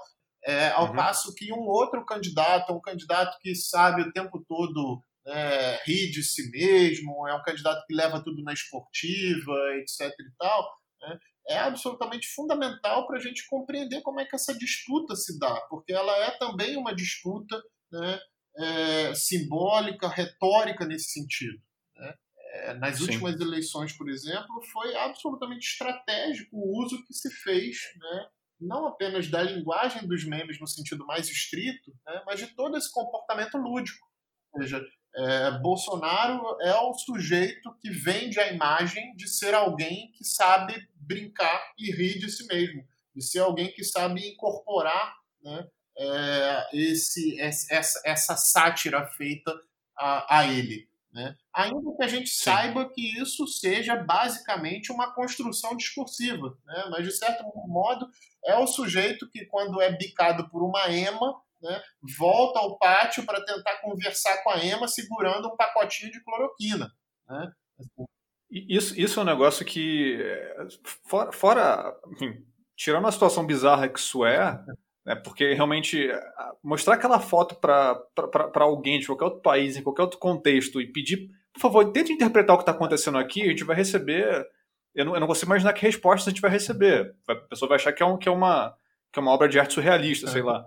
[0.44, 0.96] é, ao uhum.
[0.96, 6.22] passo que um outro candidato, um candidato que sabe o tempo todo é, rir de
[6.22, 11.58] si mesmo, é um candidato que leva tudo na esportiva, etc e tal, né, é
[11.58, 16.16] absolutamente fundamental para a gente compreender como é que essa disputa se dá, porque ela
[16.24, 18.20] é também uma disputa né,
[18.56, 21.60] é, simbólica, retórica nesse sentido.
[22.54, 23.04] É, nas Sim.
[23.04, 28.26] últimas eleições, por exemplo, foi absolutamente estratégico o uso que se fez, né,
[28.60, 32.92] não apenas da linguagem dos memes no sentido mais estrito, né, mas de todo esse
[32.92, 34.06] comportamento lúdico.
[34.52, 34.80] Ou seja,
[35.16, 41.72] é, Bolsonaro é o sujeito que vende a imagem de ser alguém que sabe brincar
[41.76, 48.00] e rir de si mesmo, de ser alguém que sabe incorporar né, é, esse, essa,
[48.04, 49.52] essa sátira feita
[49.96, 50.88] a, a ele.
[51.12, 51.36] Né?
[51.54, 52.42] Ainda que a gente Sim.
[52.42, 56.88] saiba que isso seja basicamente uma construção discursiva, né?
[56.90, 58.08] mas de certo modo
[58.44, 61.80] é o sujeito que, quando é bicado por uma ema, né,
[62.18, 66.92] volta ao pátio para tentar conversar com a ema segurando um pacotinho de cloroquina.
[67.28, 67.52] Né?
[68.50, 70.18] Isso, isso é um negócio que,
[71.04, 72.44] fora, fora enfim,
[72.76, 74.60] tirando a situação bizarra que isso é,
[75.04, 75.14] né?
[75.14, 76.08] Porque realmente
[76.62, 78.00] mostrar aquela foto para
[78.54, 82.54] alguém de qualquer outro país, em qualquer outro contexto, e pedir, por favor, tente interpretar
[82.54, 84.44] o que está acontecendo aqui, a gente vai receber.
[84.92, 87.14] Eu não, eu não consigo imaginar que resposta a gente vai receber.
[87.28, 88.74] A pessoa vai achar que é, um, que é, uma,
[89.12, 90.30] que é uma obra de arte surrealista, é.
[90.30, 90.66] sei lá.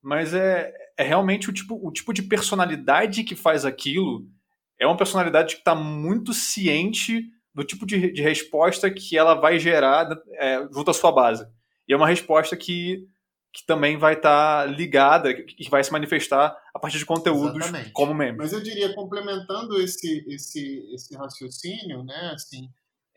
[0.00, 4.24] Mas é, é realmente o tipo, o tipo de personalidade que faz aquilo.
[4.78, 9.58] É uma personalidade que está muito ciente do tipo de, de resposta que ela vai
[9.58, 11.44] gerar é, junto à sua base.
[11.88, 13.04] E é uma resposta que
[13.52, 17.92] que também vai estar tá ligada, que vai se manifestar a partir de conteúdos Exatamente.
[17.92, 18.38] como meme.
[18.38, 22.70] Mas eu diria, complementando esse, esse, esse raciocínio, né, assim,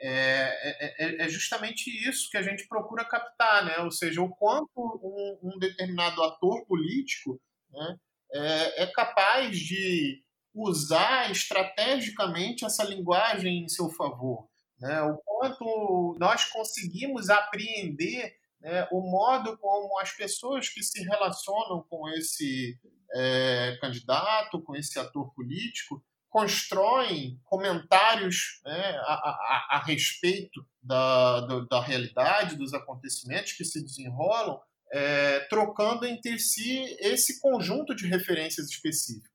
[0.03, 3.77] é, é, é, justamente isso que a gente procura captar, né?
[3.83, 7.97] Ou seja, o quanto um, um determinado ator político né,
[8.33, 10.23] é, é capaz de
[10.55, 14.47] usar estrategicamente essa linguagem em seu favor.
[14.79, 15.01] Né?
[15.03, 22.07] O quanto nós conseguimos apreender né, o modo como as pessoas que se relacionam com
[22.09, 22.79] esse
[23.13, 31.59] é, candidato, com esse ator político, constroem comentários né, a, a, a, respeito da, da,
[31.69, 34.57] da, realidade, dos acontecimentos que se desenrolam,
[34.93, 39.29] é, trocando entre si esse conjunto de referências específicas.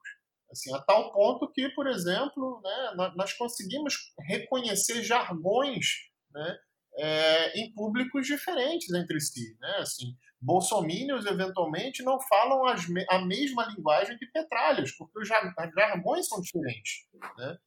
[0.51, 5.87] Assim, a tal ponto que, por exemplo, né, nós conseguimos reconhecer jargões
[6.31, 6.59] né,
[6.97, 9.57] é, em públicos diferentes entre si.
[9.61, 9.76] Né?
[9.78, 16.40] Assim, bolsomínios, eventualmente, não falam as, a mesma linguagem que petralhas, porque os jargões são
[16.40, 17.07] diferentes.
[17.36, 17.59] Né?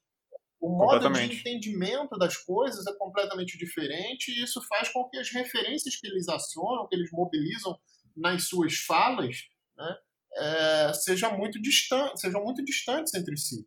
[0.60, 5.30] O modo de entendimento das coisas é completamente diferente e isso faz com que as
[5.32, 7.80] referências que eles acionam, que eles mobilizam
[8.16, 9.38] nas suas falas,
[9.78, 9.98] né,
[10.36, 13.66] é, sejam, muito distantes, sejam muito distantes entre si.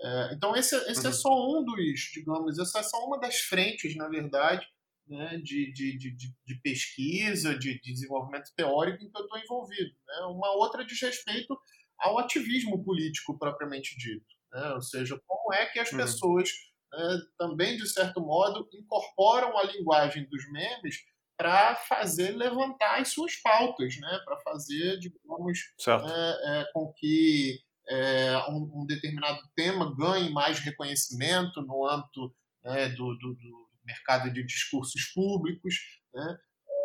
[0.00, 1.10] É, então, esse, esse é uhum.
[1.10, 4.66] é só um dos, digamos, essa é só uma das frentes, na verdade,
[5.06, 9.90] né, de, de, de, de, pesquisa, de, de, desenvolvimento teórico em que eu estou envolvido.
[10.06, 10.16] Né?
[10.26, 11.58] Uma outra diz respeito
[11.98, 14.26] ao ativismo político propriamente dito.
[14.52, 14.70] Né?
[14.74, 15.98] Ou seja, como é que as uhum.
[15.98, 16.50] pessoas
[16.92, 20.96] né, também, de certo modo, incorporam a linguagem dos memes
[21.36, 24.20] para fazer levantar as suas pautas, né?
[24.24, 31.60] para fazer, digamos, é, é, com que é, um, um, determinado tema ganhe mais reconhecimento
[31.62, 32.32] no âmbito
[32.62, 35.74] né, do, do, do mercado de discursos públicos,
[36.14, 36.38] né,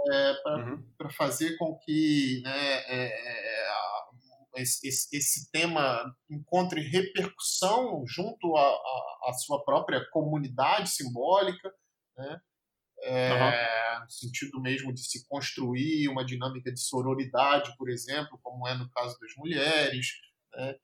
[0.09, 1.11] é, para uhum.
[1.11, 10.03] fazer com que né, é, é esse, esse, tema encontre repercussão junto à sua própria
[10.09, 11.71] comunidade simbólica,
[12.17, 12.39] né,
[13.03, 14.03] é, uhum.
[14.03, 18.89] no sentido mesmo de se construir uma dinâmica de sororidade, por exemplo, como é no
[18.89, 20.07] caso das mulheres,
[20.55, 20.75] né,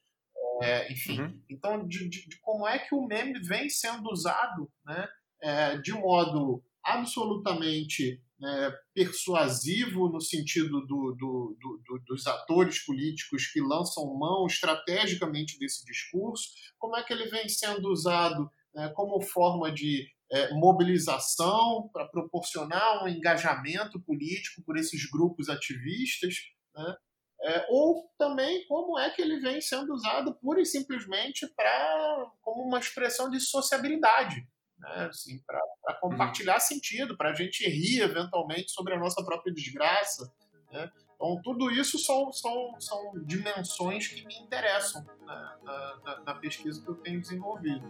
[0.61, 1.21] é, enfim.
[1.21, 1.43] Uhum.
[1.49, 5.07] Então, de, de, de, como é que o meme vem sendo usado né,
[5.43, 13.61] é, de modo absolutamente né, persuasivo no sentido do, do, do, dos atores políticos que
[13.61, 19.71] lançam mão estrategicamente desse discurso, como é que ele vem sendo usado né, como forma
[19.71, 26.35] de é, mobilização para proporcionar um engajamento político por esses grupos ativistas,
[26.75, 26.95] né,
[27.43, 32.63] é, ou também como é que ele vem sendo usado pura e simplesmente para como
[32.63, 34.47] uma expressão de sociabilidade
[34.83, 35.07] né?
[35.09, 40.31] assim, para compartilhar sentido, para a gente rir eventualmente sobre a nossa própria desgraça.
[40.71, 40.91] Né?
[41.15, 45.57] Então, tudo isso são, são, são dimensões que me interessam né?
[45.63, 47.83] na, na, na pesquisa que eu tenho desenvolvido.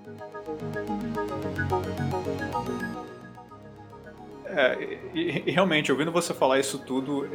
[4.45, 4.83] É,
[5.15, 7.27] e, e, realmente, ouvindo você falar isso tudo,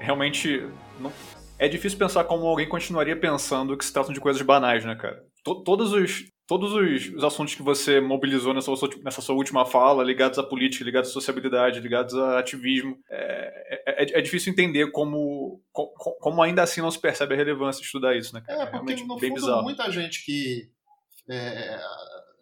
[0.00, 1.12] realmente não,
[1.56, 5.22] é difícil pensar como alguém continuaria pensando que se tratam de coisas banais, né, cara?
[5.44, 8.70] todos os, todos os, os, assuntos que você mobilizou nessa,
[9.02, 14.04] nessa sua última fala, ligados à política, ligados à sociabilidade, ligados a ativismo, é, é,
[14.04, 18.16] é, é difícil entender como, como, ainda assim não se percebe a relevância de estudar
[18.16, 18.42] isso, né?
[18.42, 18.62] Cara?
[18.62, 19.62] É, porque Realmente no bem fundo bizarro.
[19.62, 20.70] muita gente que,
[21.30, 21.80] é,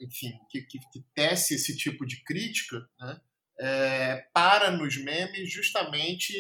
[0.01, 3.21] enfim, que, que, que, tece esse tipo de crítica, né,
[3.61, 6.35] é, para nos memes justamente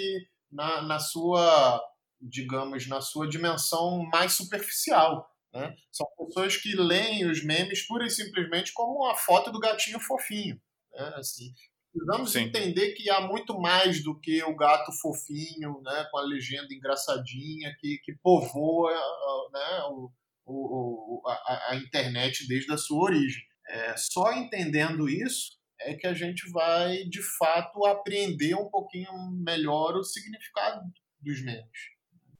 [0.50, 1.80] na, na sua,
[2.20, 5.31] digamos, na sua dimensão mais superficial.
[5.52, 5.74] Né?
[5.90, 10.60] São pessoas que leem os memes pura e simplesmente como a foto do gatinho fofinho.
[10.92, 11.12] Né?
[11.16, 11.52] Assim,
[11.92, 12.40] precisamos Sim.
[12.44, 17.76] entender que há muito mais do que o gato fofinho, né, com a legenda engraçadinha,
[17.78, 18.92] que, que povoa
[19.52, 20.10] né, o,
[20.46, 23.42] o, a, a, internet desde a sua origem.
[23.68, 29.12] É, só entendendo isso é que a gente vai, de fato, apreender um pouquinho
[29.44, 30.80] melhor o significado
[31.20, 31.92] dos memes.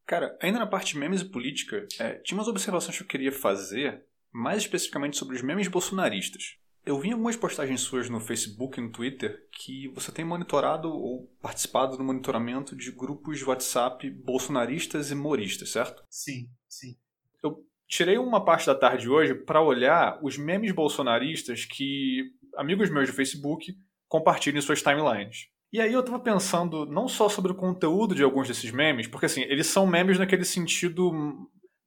[0.06, 3.32] Cara, ainda na parte de memes e política, é, tinha umas observações que eu queria
[3.32, 6.56] fazer, mais especificamente sobre os memes bolsonaristas.
[6.84, 11.32] Eu vi algumas postagens suas no Facebook e no Twitter que você tem monitorado ou
[11.40, 16.02] participado do monitoramento de grupos de WhatsApp bolsonaristas e moristas, certo?
[16.10, 16.96] Sim, sim.
[17.40, 23.08] Eu tirei uma parte da tarde hoje para olhar os memes bolsonaristas que amigos meus
[23.08, 23.76] do Facebook
[24.08, 25.51] compartilham em suas timelines.
[25.72, 29.26] E aí eu tava pensando não só sobre o conteúdo de alguns desses memes, porque
[29.26, 31.10] assim, eles são memes naquele sentido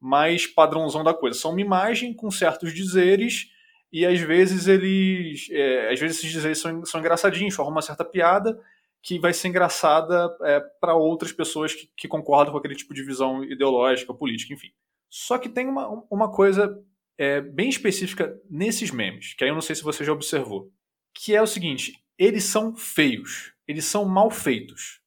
[0.01, 1.37] mais padrãozão da coisa.
[1.37, 3.51] São uma imagem com certos dizeres
[3.91, 5.47] e às vezes eles.
[5.51, 8.59] É, às vezes esses dizeres são, são engraçadinhos, formam uma certa piada
[9.03, 13.03] que vai ser engraçada é, para outras pessoas que, que, concordam com aquele tipo de
[13.03, 14.69] visão ideológica, política, enfim.
[15.07, 16.75] Só que tem uma, uma coisa
[17.15, 20.71] é, bem específica nesses memes, que aí eu não sei se você já observou,
[21.13, 23.53] que é o seguinte: eles são feios.
[23.67, 25.01] Eles são mal feitos.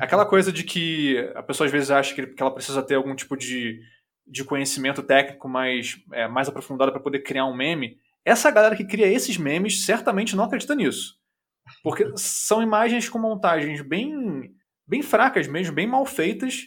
[0.00, 3.36] Aquela coisa de que a pessoa às vezes acha que ela precisa ter algum tipo
[3.36, 3.80] de,
[4.26, 7.98] de conhecimento técnico mais, é, mais aprofundado para poder criar um meme.
[8.24, 11.18] Essa galera que cria esses memes certamente não acredita nisso.
[11.82, 14.54] Porque são imagens com montagens bem,
[14.86, 16.66] bem fracas mesmo, bem mal feitas.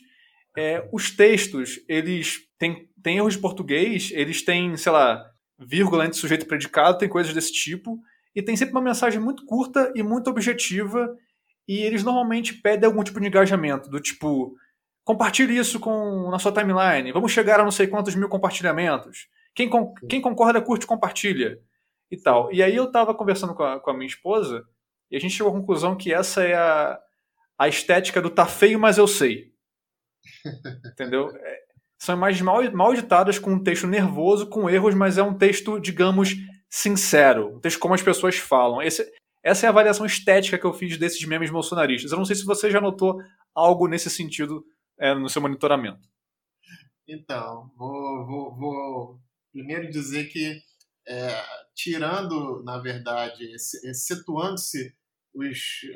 [0.58, 5.24] É, os textos, eles têm, têm erros de português, eles têm, sei lá,
[5.60, 8.00] vírgula entre sujeito e predicado, tem coisas desse tipo.
[8.36, 11.16] E tem sempre uma mensagem muito curta e muito objetiva.
[11.68, 14.56] E eles normalmente pedem algum tipo de engajamento, do tipo,
[15.04, 19.28] compartilhe isso com, na sua timeline, vamos chegar a não sei quantos mil compartilhamentos.
[19.56, 19.70] Quem,
[20.10, 21.60] quem concorda, curte, compartilha.
[22.12, 22.54] E tal.
[22.54, 24.64] E aí eu tava conversando com a, com a minha esposa,
[25.10, 27.00] e a gente chegou à conclusão que essa é a,
[27.58, 29.52] a estética do tá feio, mas eu sei.
[30.92, 31.30] Entendeu?
[31.36, 31.60] É,
[31.98, 35.80] são imagens mal, mal editadas com um texto nervoso, com erros, mas é um texto,
[35.80, 36.36] digamos,
[36.74, 37.56] sincero.
[37.56, 38.82] Um texto como as pessoas falam.
[38.82, 39.08] Esse,
[39.44, 42.12] essa é a avaliação estética que eu fiz desses memes bolsonaristas.
[42.12, 43.22] Eu não sei se você já notou
[43.54, 44.66] algo nesse sentido
[45.00, 46.02] é, no seu monitoramento.
[47.08, 49.20] Então, vou, vou, vou
[49.52, 50.60] primeiro dizer que,
[51.08, 51.44] é,
[51.76, 54.96] tirando, na verdade, excetuando-se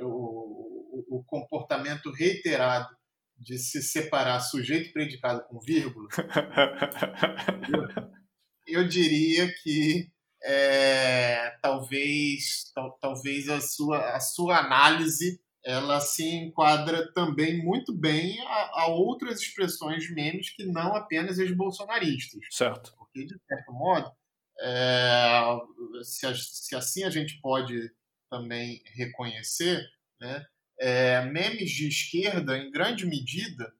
[0.02, 2.96] o, o, comportamento reiterado
[3.36, 6.08] de se separar sujeito predicado com vírgula,
[8.68, 10.12] eu, eu diria que
[10.48, 18.40] é, talvez, tal, talvez a sua, a sua análise ela se enquadra também muito bem
[18.40, 22.40] a, a, outras expressões de memes que não apenas as bolsonaristas.
[22.50, 22.94] Certo.
[22.98, 24.10] Porque, de certo modo,
[24.62, 25.42] é,
[26.04, 27.92] se, se, assim a gente pode
[28.30, 29.86] também reconhecer,
[30.22, 30.46] né,
[30.80, 33.74] é, memes de esquerda, em grande medida,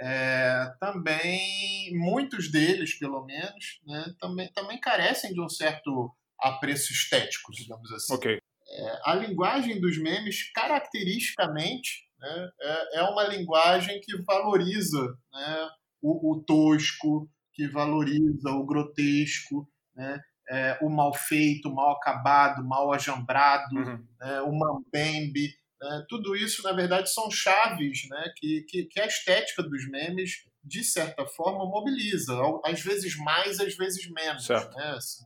[0.00, 7.52] é, também, muitos deles, pelo menos, né, também, também carecem de um certo apreço estético,
[7.52, 8.14] digamos assim.
[8.14, 8.38] Okay.
[8.66, 15.70] É, a linguagem dos memes, caracteristicamente, né, é, é uma linguagem que valoriza né,
[16.02, 22.64] o, o, tosco, que valoriza o grotesco, né, é, o mal feito, o mal acabado,
[22.64, 24.06] mal ajambrado, uhum.
[24.20, 25.54] né, o mambembe,
[25.84, 26.04] né?
[26.08, 28.32] Tudo isso, na verdade, são chaves né?
[28.36, 32.34] que, que, que a estética dos memes, de certa forma, mobiliza.
[32.64, 34.48] Às vezes mais, às vezes menos.
[34.48, 34.94] Né?
[34.96, 35.24] Assim,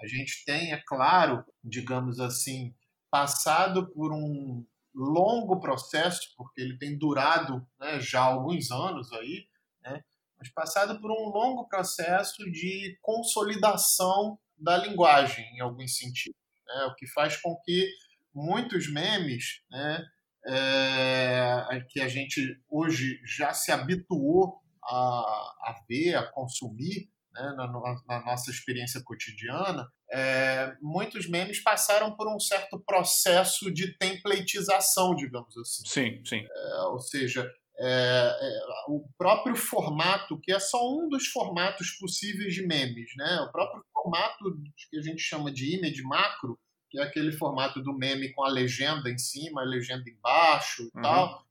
[0.00, 2.74] a gente tem, é claro, digamos assim,
[3.10, 9.46] passado por um longo processo, porque ele tem durado né, já alguns anos aí,
[9.82, 10.02] né,
[10.38, 16.94] mas passado por um longo processo de consolidação da linguagem, em alguns sentidos, né, o
[16.94, 17.88] que faz com que
[18.34, 20.04] muitos memes, né,
[20.46, 27.66] é, que a gente hoje já se habituou a, a ver, a consumir né, na,
[28.06, 35.56] na, nossa experiência cotidiana, é, muitos memes passaram por um certo processo de templatização, digamos
[35.56, 35.82] assim.
[35.86, 36.46] Sim, sim.
[36.50, 42.54] É, ou seja, é, é, o próprio formato, que é só um dos formatos possíveis
[42.54, 43.40] de memes, né?
[43.48, 44.60] O próprio formato
[44.90, 46.58] que a gente chama de image macro,
[46.90, 50.96] que é aquele formato do meme com a legenda em cima, a legenda embaixo e
[50.96, 51.02] uhum.
[51.02, 51.46] tal.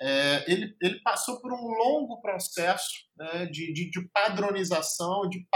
[0.00, 5.46] É, ele, ele passou por um longo processo né, de, de, de, padronização, de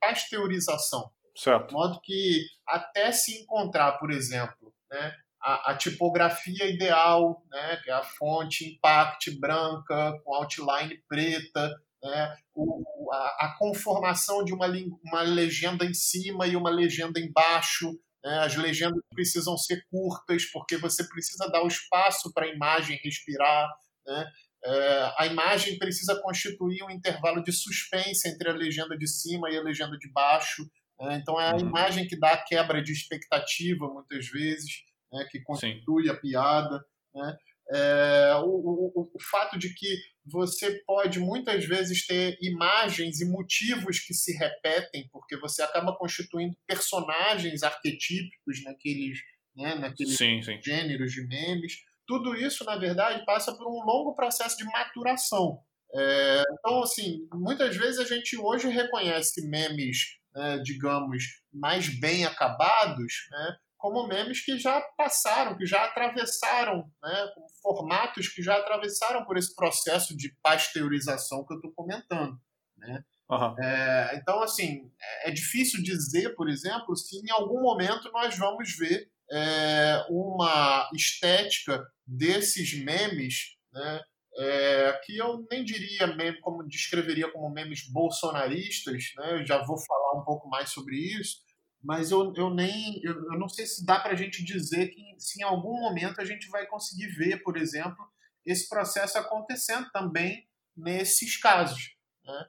[0.00, 1.10] pasteurização.
[1.36, 1.68] Certo.
[1.68, 7.90] De modo que até se encontrar, por exemplo, né, a, a, tipografia ideal, né, que
[7.90, 14.66] é a fonte impact branca, com outline preta, né, o, a, a, conformação de uma,
[15.04, 17.98] uma legenda em cima e uma legenda embaixo?
[18.24, 23.68] As legendas precisam ser curtas, porque você precisa dar o espaço para a imagem respirar.
[24.06, 24.26] Né?
[24.62, 29.56] É, a imagem precisa constituir um intervalo de suspense entre a legenda de cima e
[29.56, 30.70] a legenda de baixo.
[31.00, 31.16] Né?
[31.16, 31.60] Então, é a uhum.
[31.60, 35.26] imagem que dá a quebra de expectativa, muitas vezes, né?
[35.30, 36.10] que constitui Sim.
[36.10, 36.84] a piada.
[37.14, 37.36] Né?
[37.72, 39.96] É, o, o, o, fato de que
[40.30, 46.56] você pode muitas vezes ter imagens e motivos que se repetem, porque você acaba constituindo
[46.66, 49.18] personagens arquetípicos naqueles,
[49.56, 50.60] né, naqueles sim, sim.
[50.62, 51.78] gêneros de memes.
[52.06, 55.60] Tudo isso, na verdade, passa por um longo processo de maturação.
[55.92, 63.12] É, então, assim, muitas vezes a gente hoje reconhece memes, né, digamos, mais bem acabados,
[63.30, 67.28] né, como memes que já passaram, que já atravessaram, né,
[67.62, 72.38] formatos que já atravessaram por esse processo de pasteurização que eu estou comentando.
[72.76, 73.02] Né?
[73.30, 73.58] Uhum.
[73.58, 78.76] É, então, assim, é, é difícil dizer, por exemplo, se em algum momento nós vamos
[78.76, 84.02] ver é, uma estética desses memes, né,
[84.36, 89.78] é, que eu nem diria meme, como descreveria como memes bolsonaristas, né, eu já vou
[89.78, 91.38] falar um pouco mais sobre isso,
[91.82, 95.14] mas eu, eu nem eu, eu não sei se dá para a gente dizer que
[95.18, 98.10] se em algum momento a gente vai conseguir ver, por exemplo,
[98.44, 101.96] esse processo acontecendo também nesses casos.
[102.24, 102.46] Né?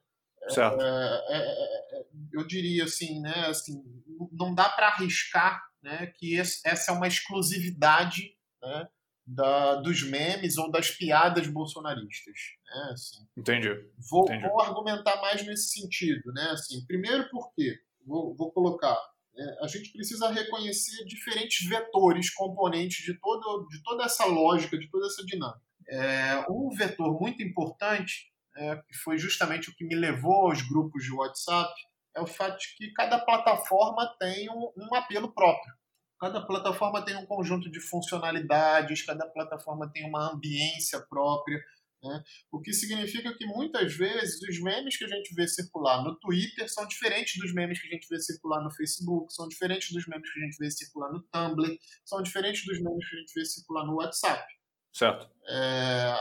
[0.49, 0.81] Certo.
[0.81, 3.83] É, é, é, é eu diria assim, né, assim,
[4.31, 8.87] não dá para arriscar né, que esse, essa é uma exclusividade né,
[9.25, 12.35] da, dos memes ou das piadas bolsonaristas.
[12.65, 13.27] Né, assim.
[13.37, 13.69] Entendi.
[14.09, 14.47] Vou, Entendi.
[14.47, 16.31] vou argumentar mais nesse sentido.
[16.33, 18.97] Né, assim, primeiro porque, vou, vou colocar,
[19.33, 24.89] né, a gente precisa reconhecer diferentes vetores, componentes de, todo, de toda essa lógica, de
[24.89, 25.61] toda essa dinâmica.
[25.89, 31.03] É, um vetor muito importante, é, que foi justamente o que me levou aos grupos
[31.03, 31.73] de WhatsApp,
[32.15, 35.73] é o fato de que cada plataforma tem um, um apelo próprio.
[36.19, 41.59] Cada plataforma tem um conjunto de funcionalidades, cada plataforma tem uma ambiência própria.
[42.03, 42.23] Né?
[42.51, 46.67] O que significa que muitas vezes os memes que a gente vê circular no Twitter
[46.67, 50.31] são diferentes dos memes que a gente vê circular no Facebook, são diferentes dos memes
[50.31, 53.45] que a gente vê circular no Tumblr, são diferentes dos memes que a gente vê
[53.45, 54.43] circular no WhatsApp.
[54.91, 55.29] Certo.
[55.47, 56.15] É,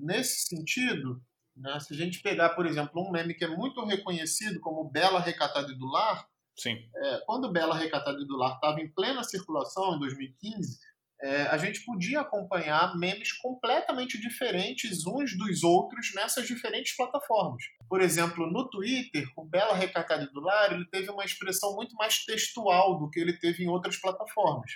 [0.00, 1.22] nesse sentido,
[1.56, 5.20] né, se a gente pegar, por exemplo, um meme que é muito reconhecido como Bela
[5.20, 6.28] Recatada e do Lar,
[6.58, 6.76] Sim.
[6.94, 10.78] é, quando Bela Recatada e do Lar estava em plena circulação, em 2015,
[11.22, 17.64] é, a gente podia acompanhar memes completamente diferentes uns dos outros nessas diferentes plataformas.
[17.88, 22.24] Por exemplo, no Twitter, o Bela Recatada do Lar ele teve uma expressão muito mais
[22.24, 24.70] textual do que ele teve em outras plataformas.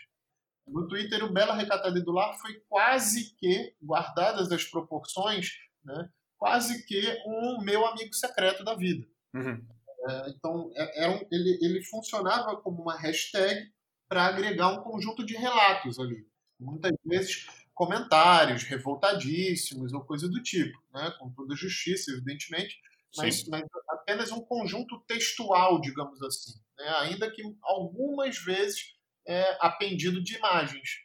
[0.67, 5.51] No Twitter, o Bela Recatada do Lar foi quase que, guardadas as proporções,
[5.85, 9.07] né, quase que um meu amigo secreto da vida.
[9.35, 9.63] Uhum.
[10.09, 13.71] É, então, é, era um, ele, ele funcionava como uma hashtag
[14.09, 16.27] para agregar um conjunto de relatos ali.
[16.61, 21.11] Muitas vezes comentários revoltadíssimos ou coisa do tipo, né?
[21.19, 22.79] com toda justiça, evidentemente,
[23.17, 26.89] mas, mas, apenas um conjunto textual, digamos assim, né?
[26.99, 28.95] ainda que algumas vezes
[29.27, 31.01] é, apendido de imagens.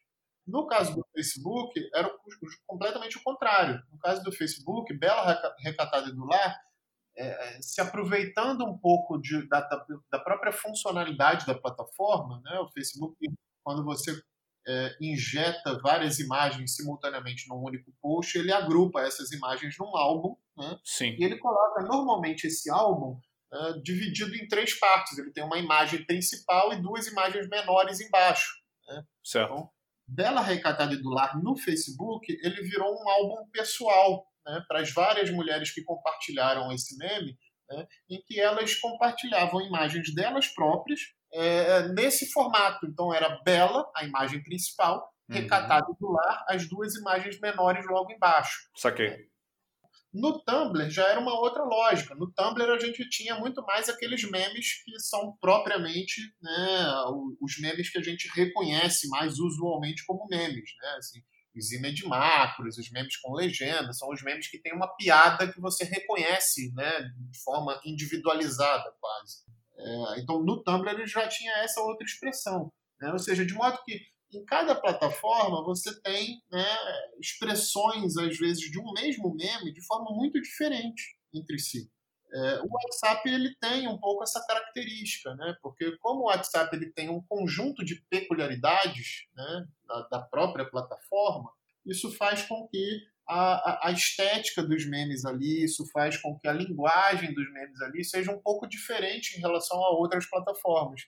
[0.45, 2.11] No caso do Facebook, era
[2.67, 3.81] completamente o contrário.
[3.91, 6.59] No caso do Facebook, Bela Recatada do Lar,
[7.17, 9.61] é, se aproveitando um pouco de, da,
[10.11, 12.59] da, própria funcionalidade da plataforma, né?
[12.59, 13.15] o Facebook,
[13.63, 14.21] quando você
[14.67, 20.79] é, injeta várias imagens simultaneamente num único post, ele agrupa essas imagens num álbum, né?
[20.83, 21.15] Sim.
[21.19, 23.19] e ele coloca normalmente esse álbum
[23.53, 25.17] uh, dividido em três partes.
[25.17, 28.53] Ele tem uma imagem principal e duas imagens menores embaixo.
[28.87, 29.03] Né?
[29.23, 29.53] Certo.
[29.53, 29.69] Então,
[30.07, 34.91] Bela Recatada e do Lar no Facebook, ele virou um álbum pessoal né, para as
[34.91, 37.37] várias mulheres que compartilharam esse meme,
[37.69, 41.01] né, em que elas compartilhavam imagens delas próprias
[41.33, 42.85] é, nesse formato.
[42.85, 45.35] Então era Bela, a imagem principal, uhum.
[45.35, 48.69] Recatada do Lar, as duas imagens menores logo embaixo.
[48.75, 49.29] Saquei.
[50.15, 52.15] No Tumblr já era uma outra lógica.
[52.15, 56.93] No Tumblr a gente tinha muito mais aqueles memes que são propriamente né,
[57.41, 60.69] os memes que a gente reconhece mais usualmente como memes.
[60.81, 60.95] Né?
[60.97, 61.19] Assim,
[61.53, 65.59] os image macros, os memes com legenda, são os memes que têm uma piada que
[65.59, 69.43] você reconhece né, de forma individualizada quase.
[69.77, 72.71] É, então no Tumblr ele já tinha essa outra expressão.
[72.99, 73.11] Né?
[73.11, 73.99] Ou seja, de modo que
[74.33, 76.65] em cada plataforma você tem né,
[77.19, 81.89] expressões, às vezes, de um mesmo meme de forma muito diferente entre si.
[82.33, 85.55] É, o WhatsApp ele tem um pouco essa característica, né?
[85.61, 91.49] porque como o WhatsApp ele tem um conjunto de peculiaridades né, da, da própria plataforma,
[91.85, 96.53] isso faz com que a, a, estética dos memes ali, isso faz com que a
[96.53, 101.01] linguagem dos memes ali seja um pouco diferente em relação a outras plataformas.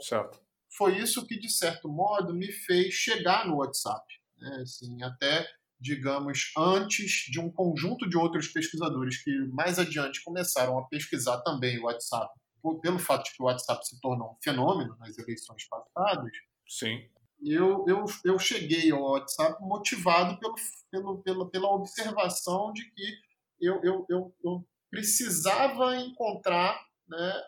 [0.00, 0.40] Certo
[0.76, 4.04] foi isso que, de certo modo, me fez chegar no WhatsApp.
[4.38, 4.60] Né?
[4.62, 5.46] Assim, até,
[5.78, 11.78] digamos, antes de um conjunto de outros pesquisadores que mais adiante começaram a pesquisar também
[11.78, 12.32] o WhatsApp,
[12.80, 16.32] pelo fato de que o WhatsApp se tornou um fenômeno nas eleições passadas.
[16.66, 17.08] Sim.
[17.44, 20.54] Eu, eu, eu cheguei ao WhatsApp motivado pelo,
[20.90, 23.18] pelo, pela, pela observação de que
[23.60, 26.78] eu, eu, eu, eu precisava encontrar
[27.08, 27.42] né,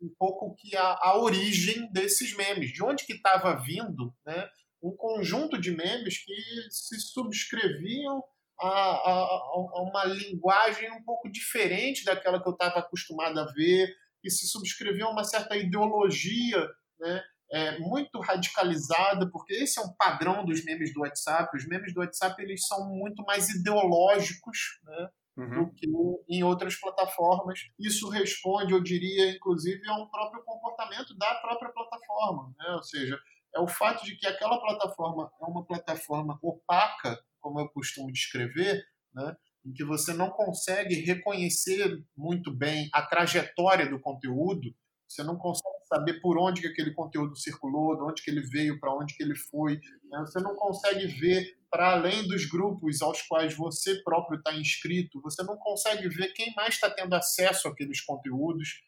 [0.00, 4.48] um pouco que a, a origem desses memes, de onde que estava vindo né,
[4.82, 6.34] um conjunto de memes que
[6.70, 8.22] se subscreviam
[8.60, 13.94] a, a, a, uma linguagem um pouco diferente daquela que eu estava acostumado a ver,
[14.22, 16.68] que se subscreviam a uma certa ideologia
[16.98, 21.56] né, é, muito radicalizada, porque esse é um padrão dos memes do WhatsApp.
[21.56, 25.08] Os memes do WhatsApp eles são muito mais ideológicos, né?
[25.36, 25.64] uhum.
[25.64, 25.86] do que
[26.28, 27.60] em outras plataformas.
[27.78, 32.54] Isso responde, eu diria, inclusive, a um próprio comportamento da própria plataforma.
[32.58, 32.74] Né?
[32.74, 33.18] Ou seja,
[33.54, 38.82] é o fato de que aquela plataforma é uma plataforma opaca, como eu costumo descrever,
[39.14, 39.36] né?
[39.64, 44.74] em que você não consegue reconhecer muito bem a trajetória do conteúdo,
[45.08, 48.78] você não consegue saber por onde que aquele conteúdo circulou, de onde que ele veio,
[48.80, 49.80] para onde que ele foi.
[50.04, 50.20] Né?
[50.20, 55.42] Você não consegue ver para além dos grupos aos quais você próprio está inscrito, você
[55.42, 58.82] não consegue ver quem mais está tendo acesso àqueles conteúdos.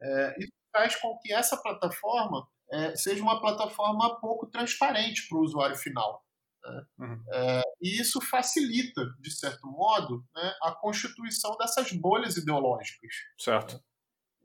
[0.00, 5.42] É, isso faz com que essa plataforma é, seja uma plataforma pouco transparente para o
[5.42, 6.24] usuário final.
[6.62, 6.86] Né?
[6.98, 7.24] Uhum.
[7.32, 13.12] É, e isso facilita, de certo modo, né, a constituição dessas bolhas ideológicas.
[13.38, 13.80] Certo.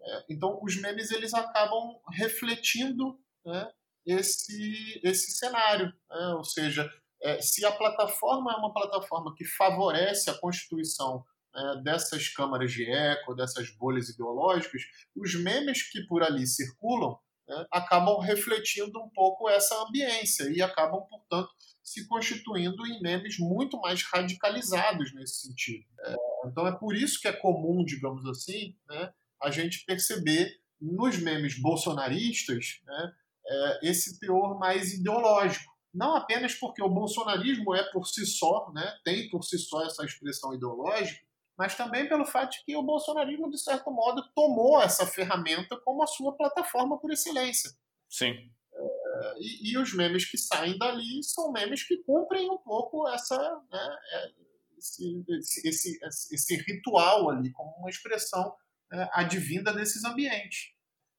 [0.03, 3.71] É, então, os memes eles acabam refletindo né,
[4.05, 5.87] esse, esse cenário.
[6.09, 6.27] Né?
[6.37, 6.91] Ou seja,
[7.21, 11.23] é, se a plataforma é uma plataforma que favorece a constituição
[11.53, 14.81] né, dessas câmaras de eco, dessas bolhas ideológicas,
[15.15, 21.01] os memes que por ali circulam né, acabam refletindo um pouco essa ambiência e acabam,
[21.07, 21.49] portanto,
[21.83, 25.85] se constituindo em memes muito mais radicalizados nesse sentido.
[25.99, 26.15] É,
[26.47, 29.13] então é por isso que é comum, digamos assim, né,
[29.43, 33.13] a gente perceber nos memes bolsonaristas né,
[33.47, 35.71] é, esse teor mais ideológico.
[35.93, 40.05] Não apenas porque o bolsonarismo é por si só, né, tem por si só essa
[40.05, 41.21] expressão ideológica,
[41.57, 46.01] mas também pelo fato de que o bolsonarismo, de certo modo, tomou essa ferramenta como
[46.01, 47.69] a sua plataforma por excelência.
[48.09, 48.33] Sim.
[48.73, 53.37] É, e, e, os memes que saem dali são memes que cumprem um pouco essa,
[53.69, 54.31] né, é,
[54.77, 58.55] esse, esse, esse, esse, ritual ali, como uma expressão
[58.91, 60.71] é, advinda desses ambientes.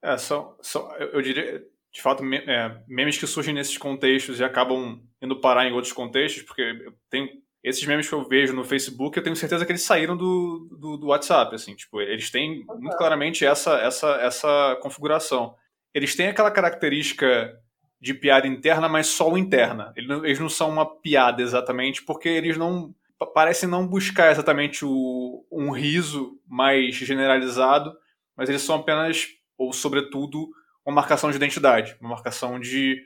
[0.03, 4.41] É, são, são, eu, eu diria, de fato, me, é, memes que surgem nesses contextos
[4.41, 8.65] e acabam indo parar em outros contextos, porque tem esses memes que eu vejo no
[8.65, 12.65] Facebook, eu tenho certeza que eles saíram do, do, do WhatsApp, assim, tipo, eles têm
[12.79, 15.55] muito claramente essa, essa, essa configuração.
[15.95, 17.57] Eles têm aquela característica
[18.01, 19.93] de piada interna, mas só o interna.
[19.97, 22.93] Eles não, eles não são uma piada exatamente, porque eles não
[23.27, 27.97] parecem não buscar exatamente o, um riso mais generalizado,
[28.37, 30.49] mas eles são apenas, ou sobretudo,
[30.85, 33.01] uma marcação de identidade, uma marcação de,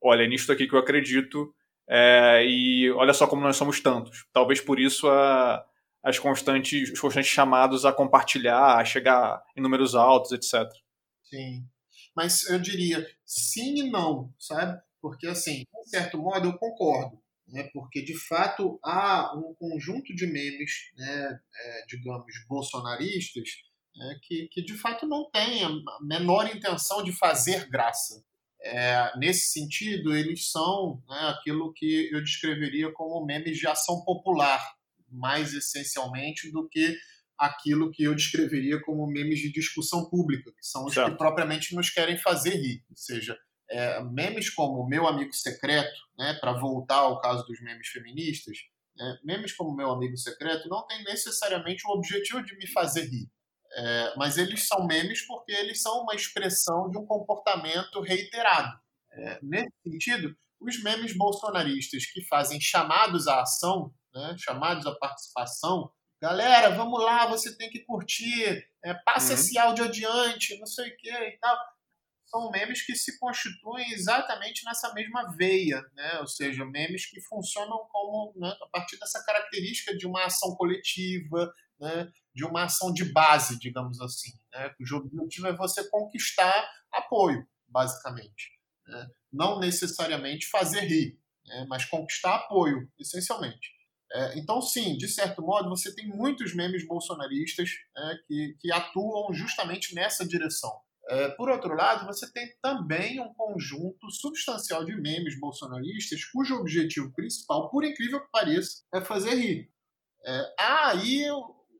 [0.00, 1.54] olha, é nisso aqui que eu acredito,
[1.88, 4.26] é, e olha só como nós somos tantos.
[4.32, 5.64] Talvez por isso a,
[6.02, 10.68] as constantes, os constantes chamados a compartilhar, a chegar em números altos, etc.
[11.22, 11.64] Sim.
[12.14, 14.80] Mas eu diria sim e não, sabe?
[15.00, 17.21] Porque, assim, de certo modo, eu concordo.
[17.52, 17.68] Né?
[17.74, 23.46] Porque, de fato, há um conjunto de memes, né, é, digamos, bolsonaristas,
[23.94, 28.24] né, que, que, de fato, não tem a menor intenção de fazer graça.
[28.64, 34.64] É, nesse sentido, eles são né, aquilo que eu descreveria como memes de ação popular,
[35.10, 36.96] mais essencialmente do que
[37.36, 41.10] aquilo que eu descreveria como memes de discussão pública, que são os certo.
[41.10, 42.82] que propriamente nos querem fazer rir.
[42.88, 43.36] Ou seja,
[43.72, 48.58] é, memes como Meu Amigo Secreto, né, para voltar ao caso dos memes feministas,
[48.96, 53.28] né, memes como Meu Amigo Secreto não tem necessariamente o objetivo de me fazer rir.
[53.74, 58.78] É, mas eles são memes porque eles são uma expressão de um comportamento reiterado.
[59.10, 65.90] É, nesse sentido, os memes bolsonaristas que fazem chamados à ação, né, chamados à participação,
[66.20, 69.34] galera, vamos lá, você tem que curtir, é, passe uhum.
[69.34, 71.56] esse áudio adiante, não sei o que e tal.
[72.32, 76.18] São memes que se constituem exatamente nessa mesma veia, né?
[76.20, 81.52] ou seja, memes que funcionam como né, a partir dessa característica de uma ação coletiva,
[81.78, 87.46] né, de uma ação de base, digamos assim, né, cujo objetivo é você conquistar apoio,
[87.68, 88.58] basicamente.
[88.86, 93.72] Né, não necessariamente fazer rir, né, mas conquistar apoio, essencialmente.
[94.10, 99.34] É, então, sim, de certo modo, você tem muitos memes bolsonaristas né, que, que atuam
[99.34, 100.80] justamente nessa direção.
[101.08, 107.12] É, por outro lado, você tem também um conjunto substancial de memes bolsonaristas cujo objetivo
[107.12, 109.70] principal, por incrível que pareça, é fazer rir.
[110.24, 111.26] É, aí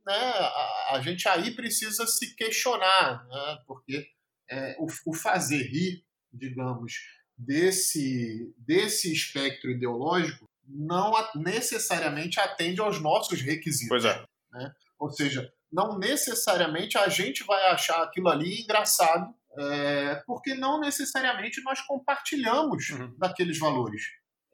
[0.05, 4.05] né, a, a, gente aí precisa se questionar, né, porque
[4.51, 6.95] é, o, o, fazer rir, digamos,
[7.39, 13.89] desse, desse espectro ideológico não necessariamente atende aos nossos requisitos.
[13.89, 14.25] Pois é.
[14.53, 14.73] Né?
[14.99, 21.63] Ou seja, não necessariamente a gente vai achar aquilo ali engraçado, é, porque não necessariamente
[21.63, 23.15] nós compartilhamos uhum.
[23.19, 24.03] daqueles valores.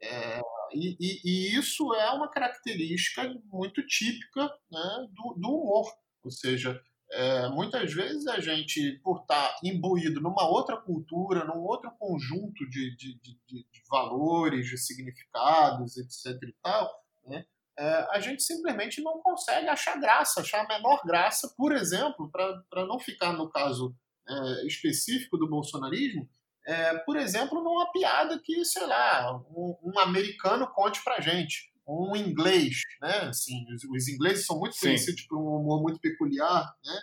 [0.01, 0.39] É,
[0.73, 5.91] e, e, e, isso é uma característica muito típica né, do, do, humor.
[6.23, 6.79] Ou seja,
[7.11, 12.95] é, muitas vezes a gente, por estar imbuído numa outra cultura, num outro conjunto de,
[12.95, 16.41] de, de, de valores, de significados, etc.
[16.43, 16.89] e tal,
[17.25, 17.45] né,
[17.79, 22.85] é, a gente simplesmente não consegue achar graça, achar a menor graça, por exemplo, para
[22.85, 23.95] não ficar no caso
[24.27, 26.29] é, específico do bolsonarismo,
[26.67, 32.15] é, por exemplo, numa piada que, sei lá, um, um americano conte pra gente, um
[32.17, 33.29] inglês, né?
[33.29, 34.87] Assim, os, os ingleses são muito Sim.
[34.87, 36.99] conhecidos por um humor muito peculiar, né?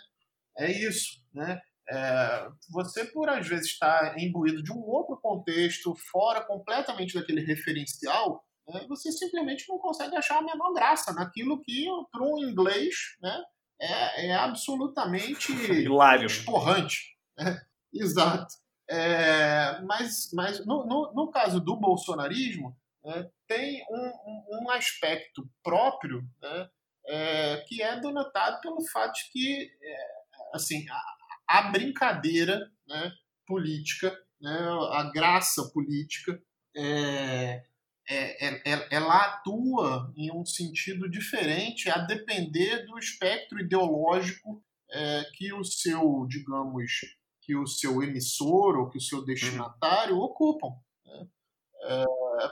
[0.59, 1.59] É isso, né?
[1.89, 7.41] É, você, por às vezes, estar tá imbuído de um outro contexto, fora completamente daquele
[7.41, 12.95] referencial, né, você simplesmente não consegue achar a menor graça naquilo que, para um inglês,
[13.21, 13.43] né,
[13.81, 16.27] é, é absolutamente Hilário.
[16.27, 17.17] esporrante.
[17.39, 17.61] Né?
[17.93, 18.55] Exato.
[18.89, 26.23] É, mas mas no, no, no, caso do bolsonarismo, né, tem um, um, aspecto próprio
[26.41, 26.69] né,
[27.07, 29.97] é, que é denotado pelo fato de que é,
[30.55, 33.13] assim, a, a brincadeira né,
[33.45, 34.57] política, né,
[34.93, 36.41] a graça política,
[36.77, 37.65] é,
[38.09, 45.25] é, é, é, ela atua em um sentido diferente a depender do espectro ideológico é,
[45.35, 47.01] que o seu, digamos,
[47.41, 50.23] que o seu emissor ou que o seu destinatário uhum.
[50.23, 50.69] ocupam.
[51.05, 51.29] Né?
[51.83, 52.05] É,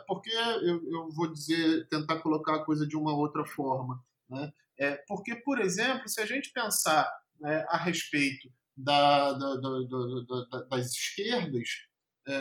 [0.06, 4.02] porque eu, eu, vou dizer, tentar colocar a coisa de uma outra forma.
[4.28, 4.52] Né?
[4.78, 7.08] É, porque, por exemplo, se a gente pensar
[7.40, 11.93] né, a respeito da, da, da, das esquerdas, é,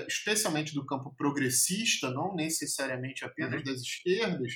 [0.08, 3.64] especialmente do campo progressista, não necessariamente apenas uhum.
[3.64, 4.54] das esquerdas,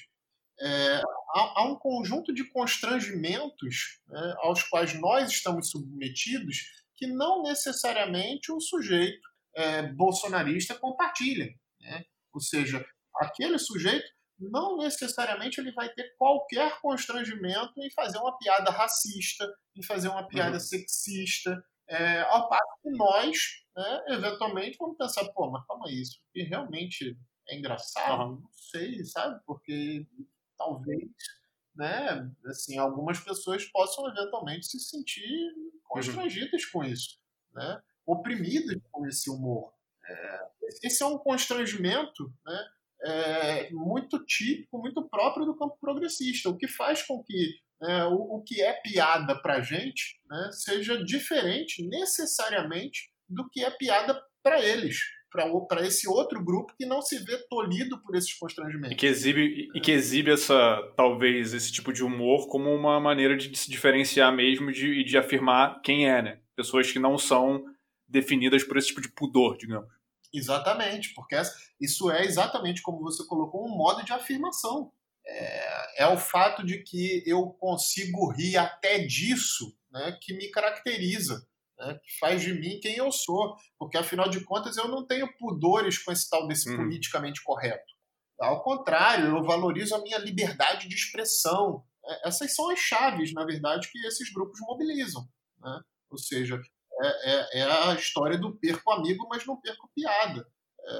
[0.59, 1.01] é,
[1.35, 6.63] há, há, um conjunto de constrangimentos né, aos quais nós estamos submetidos
[6.95, 11.47] que não necessariamente o sujeito é, bolsonarista compartilha.
[11.79, 12.03] Né?
[12.33, 12.83] Ou seja,
[13.15, 14.07] aquele sujeito
[14.39, 20.27] não necessariamente ele vai ter qualquer constrangimento em fazer uma piada racista, em fazer uma
[20.27, 20.59] piada uhum.
[20.59, 23.37] sexista, é, ao passo que nós,
[23.77, 27.15] né, eventualmente, vamos pensar, pô, mas calma aí, isso que realmente
[27.47, 28.23] é engraçado?
[28.23, 28.41] Uhum.
[28.41, 29.39] Não sei, sabe?
[29.45, 30.03] Porque
[30.57, 31.07] talvez,
[31.75, 36.69] né, assim, algumas pessoas possam eventualmente se sentir constrangidas uhum.
[36.73, 37.19] com isso,
[37.53, 37.79] né?
[38.03, 39.71] Oprimidas com esse humor.
[40.09, 40.47] É,
[40.83, 42.67] esse é um constrangimento, né?
[43.03, 48.37] É, muito típico, muito próprio do campo progressista, o que faz com que né, o,
[48.37, 54.19] o, que é piada para a gente né, seja diferente necessariamente do que é piada
[54.43, 54.99] para eles,
[55.29, 58.91] para esse outro grupo que não se vê tolhido por esses constrangimentos.
[58.91, 63.35] E que exibe, e que exibe essa, talvez, esse tipo de humor como uma maneira
[63.35, 66.39] de se diferenciar mesmo e de, de afirmar quem é, né?
[66.55, 67.63] Pessoas que não são
[68.07, 69.89] definidas por esse tipo de pudor, digamos.
[70.33, 71.35] Exatamente, porque
[71.79, 74.91] isso é exatamente como você colocou, um modo de afirmação
[75.25, 81.45] é, é o fato de que eu consigo rir até disso né, que me caracteriza,
[81.77, 85.31] né, que faz de mim quem eu sou, porque afinal de contas eu não tenho
[85.37, 86.77] pudores com esse tal desse uhum.
[86.77, 87.97] politicamente correto.
[88.39, 91.83] Ao contrário, eu valorizo a minha liberdade de expressão.
[92.05, 95.27] É, essas são as chaves, na verdade, que esses grupos mobilizam.
[95.59, 95.81] Né?
[96.09, 96.61] Ou seja,
[97.01, 100.47] é, é, é a história do perco amigo, mas não perco piada.
[100.85, 100.93] É,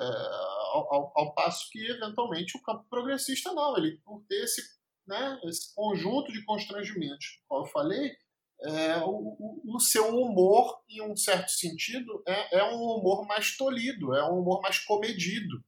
[0.73, 3.77] ao, ao, ao, passo que, eventualmente, o campo progressista não.
[3.77, 4.61] Ele, por ter esse,
[5.07, 8.17] né, esse conjunto de constrangimentos, como eu falei,
[8.61, 14.15] é, o, o, seu humor, em um certo sentido, é, é, um humor mais tolhido,
[14.15, 15.63] é um humor mais comedido.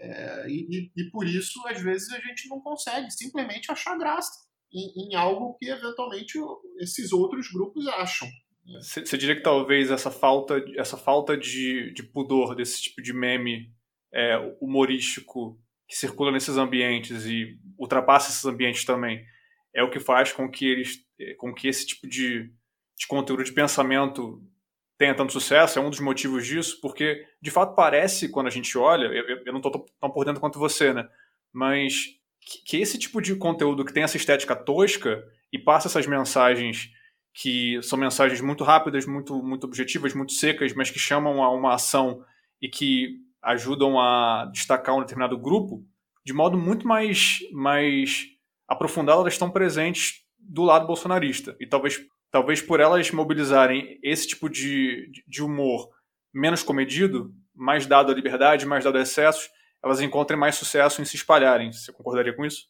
[0.00, 4.32] É, e, e, por isso, às vezes, a gente não consegue simplesmente achar graça
[4.72, 6.38] em, em algo que, eventualmente,
[6.80, 8.28] esses outros grupos acham.
[8.80, 13.72] Você diria que talvez essa falta, essa falta de, de pudor desse tipo de meme
[14.12, 19.24] é, humorístico que circula nesses ambientes e ultrapassa esses ambientes também
[19.74, 21.04] é o que faz com que eles
[21.38, 22.52] com que esse tipo de,
[22.98, 24.42] de conteúdo de pensamento
[24.98, 28.76] tenha tanto sucesso, é um dos motivos disso, porque de fato parece, quando a gente
[28.76, 31.08] olha, eu, eu não estou tão por dentro quanto você, né?
[31.52, 32.06] Mas
[32.40, 36.90] que, que, esse tipo de conteúdo que tem essa estética tosca e passa essas mensagens
[37.34, 41.74] que são mensagens muito rápidas, muito, muito objetivas, muito secas, mas que chamam a uma
[41.74, 42.24] ação
[42.60, 45.84] e que ajudam a destacar um determinado grupo,
[46.24, 48.28] de modo muito mais, mais
[48.72, 51.56] aprofundado, elas estão presentes do lado bolsonarista.
[51.60, 52.00] E talvez,
[52.30, 55.88] talvez por elas mobilizarem esse tipo de, de humor
[56.32, 59.48] menos comedido, mais dado à liberdade, mais dado a excessos,
[59.84, 61.72] elas encontrem mais sucesso em se espalharem.
[61.72, 62.66] Você concordaria com isso?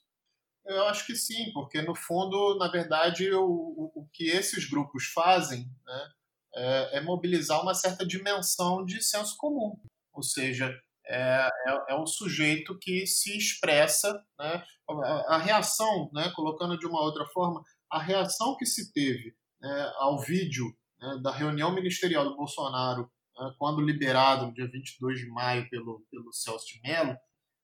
[0.64, 5.06] Eu acho que sim, porque no fundo, na verdade, o, o, o que esses grupos
[5.06, 6.08] fazem né,
[6.54, 9.76] é, é, mobilizar uma certa dimensão de senso comum.
[10.12, 10.72] Ou seja,
[11.12, 14.12] é, é, é o sujeito que se expressa.
[14.38, 19.34] Né, a, a, reação, né, colocando de uma outra forma, a reação que se teve
[19.60, 20.66] né, ao vídeo
[21.00, 26.04] né, da reunião ministerial do Bolsonaro, né, quando liberado no dia 22 de maio pelo,
[26.10, 27.16] pelo Celso de Mello,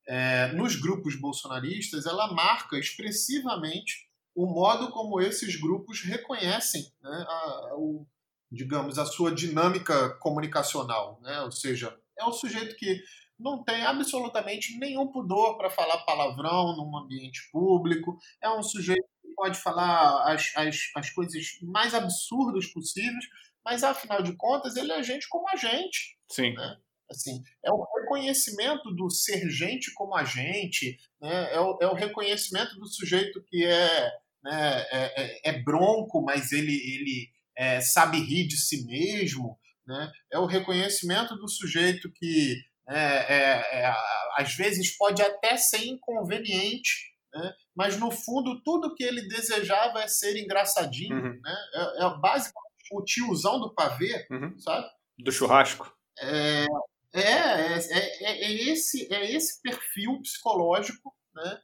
[0.07, 7.75] é, nos grupos bolsonaristas, ela marca expressivamente o modo como esses grupos reconhecem né, a,
[7.77, 8.07] o,
[8.51, 11.19] digamos, a sua dinâmica comunicacional.
[11.23, 11.41] Né?
[11.43, 13.03] Ou seja, é um sujeito que
[13.39, 19.33] não tem absolutamente nenhum pudor para falar palavrão num ambiente público, é um sujeito que
[19.35, 23.25] pode falar as, as, as coisas mais absurdas possíveis,
[23.65, 26.19] mas afinal de contas ele é gente como a gente.
[26.31, 26.55] Sim.
[26.55, 26.77] Né?
[27.11, 31.55] Assim, é o reconhecimento do ser gente como a gente, né?
[31.55, 34.13] é, o, é o reconhecimento do sujeito que é,
[34.43, 40.13] né, é, é, é bronco, mas ele, ele é, sabe rir de si mesmo, né?
[40.31, 43.95] é o reconhecimento do sujeito que é, é, é
[44.37, 47.53] às vezes pode até ser inconveniente, né?
[47.75, 51.17] mas no fundo tudo que ele desejava é ser engraçadinho.
[51.17, 51.41] Uhum.
[51.43, 51.57] Né?
[51.75, 54.59] É, é basicamente o tiozão do pavê, Uhum.
[54.59, 54.87] sabe?
[55.19, 55.93] Do churrasco.
[56.21, 56.65] É,
[57.13, 61.61] é, é, é, esse, é esse perfil psicológico né,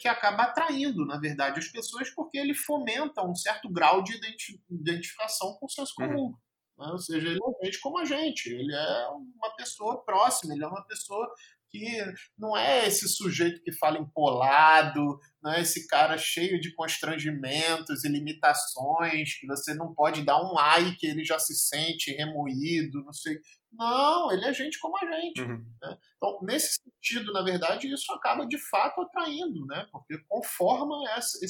[0.00, 4.62] que acaba atraindo, na verdade, as pessoas, porque ele fomenta um certo grau de identi-
[4.70, 6.30] identificação com o senso comum.
[6.30, 6.36] né?
[6.80, 10.68] Ou seja, ele é gente como a gente, ele é uma pessoa próxima, ele é
[10.68, 11.30] uma pessoa
[11.70, 12.04] que
[12.36, 18.08] não é esse sujeito que fala empolado, não é esse cara cheio de constrangimentos e
[18.08, 23.12] limitações, que você não pode dar um ai que ele já se sente remoído, não
[23.12, 23.38] sei.
[23.72, 25.42] Não, ele é gente como a gente.
[25.42, 25.64] Uhum.
[26.16, 29.86] Então, nesse sentido, na verdade, isso acaba de fato atraindo, né?
[29.92, 31.44] Porque conforma esse,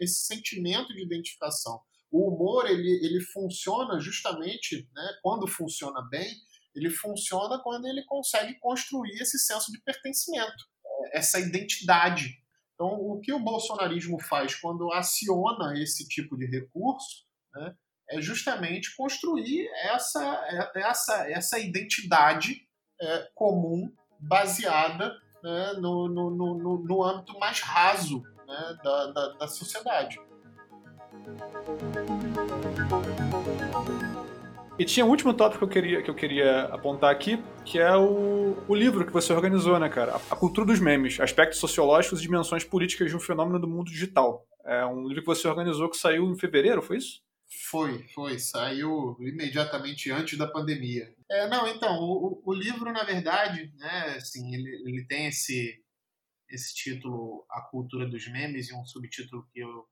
[0.00, 1.82] esse sentimento de identificação.
[2.10, 6.28] O humor, ele, ele funciona justamente, né, quando funciona bem,
[6.74, 12.34] ele funciona quando ele consegue construir esse senso de pertencimento, é, essa identidade.
[12.74, 17.24] Então, o que o bolsonarismo faz quando aciona esse tipo de recurso,
[17.54, 17.74] né,
[18.10, 22.68] é justamente construir essa, é- essa, essa identidade
[23.00, 29.48] é, comum baseada né, no, no, no, no- âmbito mais raso né, da, da, da
[29.48, 30.18] sociedade.
[34.78, 37.96] E tinha um último tópico que eu queria, que eu queria apontar aqui, que é
[37.96, 40.16] o, o livro que você organizou, né, cara?
[40.30, 44.46] A Cultura dos Memes, Aspectos Sociológicos e Dimensões Políticas de um Fenômeno do Mundo Digital.
[44.66, 47.22] É um livro que você organizou que saiu em fevereiro, foi isso?
[47.70, 51.08] Foi, foi, saiu imediatamente antes da pandemia.
[51.30, 55.80] É, não, então, o, o- o livro, na verdade, né, assim, ele, ele tem esse,
[56.50, 59.86] esse título A Cultura dos Memes e um subtítulo que eu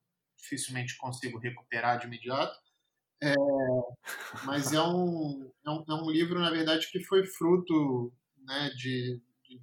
[0.44, 2.56] dificilmente consigo recuperar de imediato.
[3.22, 3.34] É,
[4.44, 8.12] mas é um, é, um, é um livro, na verdade, que foi fruto
[8.44, 9.20] né, de,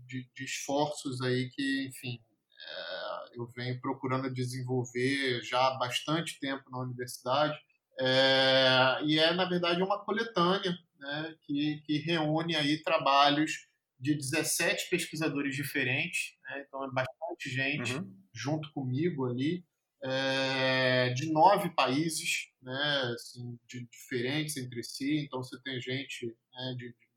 [0.08, 2.20] de, de esforços aí que, enfim,
[2.60, 7.58] é, eu venho procurando desenvolver já há bastante tempo na universidade.
[8.00, 13.68] É, e é, na verdade, uma coletânea né, que, que reúne aí trabalhos
[14.00, 18.18] de 17 pesquisadores diferentes, né, então é bastante gente Uhum.
[18.34, 19.64] junto comigo ali,
[20.04, 25.20] é, de nove países, né, assim, de, diferentes entre si.
[25.20, 27.08] Então você tem gente né, de, de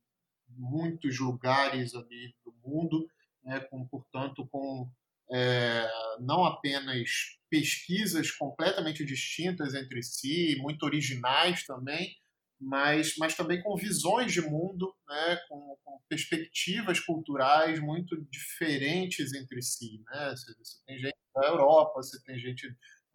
[0.48, 3.09] muitos lugares ali do mundo,
[3.43, 4.90] né, com, portanto, com
[5.32, 5.89] é,
[6.20, 12.15] não apenas pesquisas completamente distintas entre si, muito originais também,
[12.61, 19.62] mas, mas também com visões de mundo, né, com, com perspectivas culturais muito diferentes entre
[19.62, 20.02] si.
[20.06, 20.31] Né?
[20.31, 22.66] Você, você tem gente da Europa, você tem gente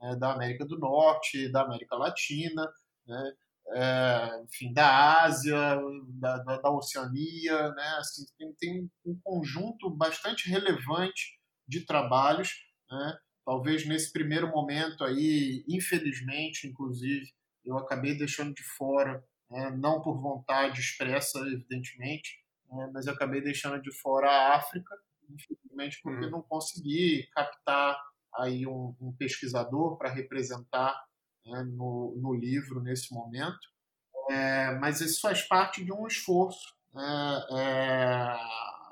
[0.01, 2.67] né, da América do Norte, da América Latina,
[3.07, 3.33] né?
[3.71, 5.79] É, enfim, da Ásia,
[6.19, 7.87] da, da, da Oceania, né?
[7.99, 12.49] assim, tem, tem um conjunto bastante relevante de trabalhos,
[12.89, 13.17] né?
[13.45, 17.27] talvez nesse primeiro momento aí, infelizmente, inclusive,
[17.63, 19.69] eu acabei deixando de fora, né?
[19.77, 22.89] não por vontade expressa, evidentemente, né?
[22.91, 24.95] mas eu acabei deixando de fora a África,
[25.29, 26.31] infelizmente, porque Uhum.
[26.31, 27.95] não consegui captar
[28.35, 30.95] aí um, um pesquisador para representar
[31.45, 33.59] né, no, no livro nesse momento.
[34.29, 38.37] É, mas isso faz parte de um esforço, né, é,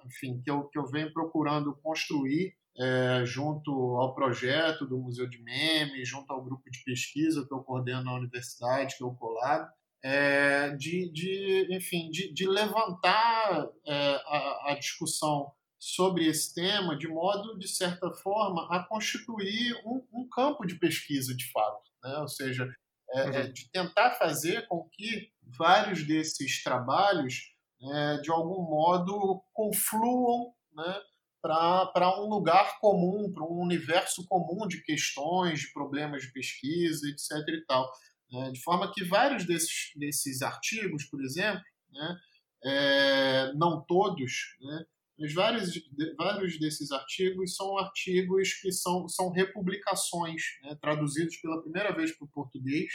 [0.06, 5.42] enfim, que eu, que eu venho procurando construir é, junto ao projeto do Museu de
[5.42, 9.70] Memes, junto ao grupo de pesquisa que eu coordeno na universidade, que é o Colab,
[10.04, 17.08] é, de, de, enfim, de, de levantar é, a, a discussão sobre esse tema de
[17.08, 21.92] modo, de certa forma, a constituir um, um campo de pesquisa de fato.
[22.04, 22.18] Né?
[22.18, 22.68] Ou seja,
[23.12, 30.54] é, é, de tentar fazer com que vários desses trabalhos, é, de algum modo, confluam
[30.74, 31.02] né,
[31.42, 37.48] para um lugar comum, para um universo comum de questões, de problemas de pesquisa, etc.
[37.48, 37.90] E tal.
[38.32, 38.52] né?
[38.52, 42.18] De forma que vários desses, desses artigos, por exemplo, né,
[42.66, 44.86] é, não todos, né,
[45.20, 51.62] mas vários, de- vários desses artigos são artigos que são, são republicações, né, traduzidos pela
[51.62, 52.92] primeira vez para o português,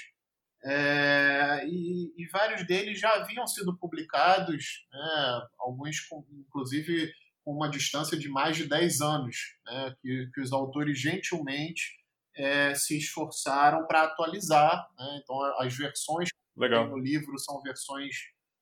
[0.65, 7.13] é, e, e vários deles já haviam sido publicados, né, alguns, com, inclusive,
[7.45, 9.37] com uma distância de mais de 10 anos,
[9.67, 12.03] né, que, que os autores gentilmente
[12.37, 14.89] é, se esforçaram para atualizar.
[14.97, 15.21] Né?
[15.23, 16.89] Então, as versões Legal.
[16.89, 18.15] no livro são versões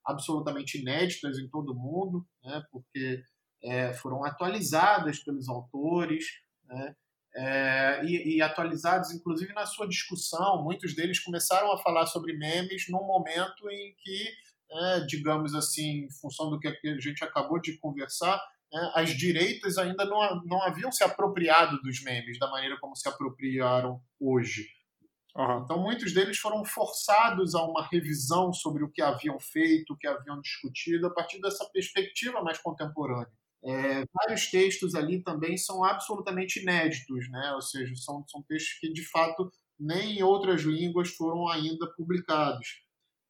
[0.04, 2.62] absolutamente inéditas em todo o mundo, né?
[2.70, 3.22] porque
[3.62, 6.26] é, foram atualizadas pelos autores.
[6.64, 6.94] Né?
[7.34, 10.64] É, e, e, atualizados, inclusive, na sua discussão.
[10.64, 14.28] Muitos deles começaram a falar sobre memes num momento em que,
[14.72, 18.42] é, digamos assim, em função do que a gente acabou de conversar,
[18.72, 23.08] é, as direitas ainda não, não haviam se apropriado dos memes da maneira como se
[23.08, 24.66] apropriaram hoje.
[25.36, 25.62] Uhum.
[25.62, 30.06] Então, muitos deles foram forçados a uma revisão sobre o que haviam feito, o que
[30.06, 33.39] haviam discutido, a partir dessa perspectiva mais contemporânea.
[33.62, 37.52] É, vários textos ali também são absolutamente inéditos, né?
[37.54, 42.82] ou seja, são, são textos que de fato nem em outras línguas foram ainda publicados.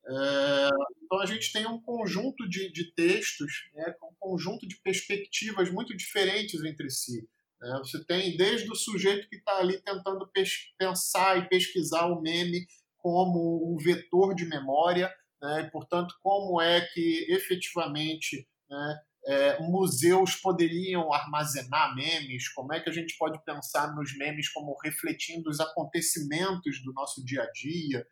[0.06, 0.68] É,
[1.04, 5.96] então a gente tem um conjunto de, de textos, né, um conjunto de perspectivas muito
[5.96, 7.28] diferentes entre si.
[7.60, 7.78] Né?
[7.78, 10.28] Você tem desde o sujeito que está ali tentando
[10.78, 12.66] pensar e pesquisar o meme
[12.98, 15.12] como um vetor de memória,
[15.42, 19.00] né, portanto, como é que efetivamente né,
[19.30, 24.76] é, museus poderiam armazenar memes, como é que a gente pode pensar nos memes como
[24.82, 28.04] refletindo os acontecimentos do nosso dia a dia.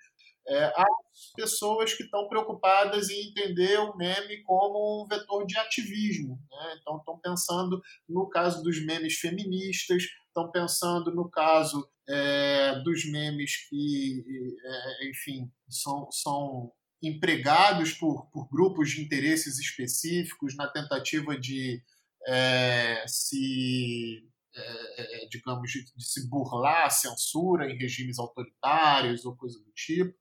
[0.47, 0.87] É, há
[1.35, 6.39] pessoas que estão preocupadas em entender o meme como um vetor de ativismo.
[6.51, 6.79] Né?
[6.81, 13.69] Então, estão pensando no caso dos memes feministas, estão pensando no caso é, dos memes
[13.69, 14.25] que,
[14.65, 21.83] é, enfim, são, são empregados por, por grupos de interesses específicos na tentativa de
[22.27, 29.37] é, se, é, é, digamos, de, de, se burlar a censura em regimes autoritários ou
[29.37, 30.15] coisa do tipo.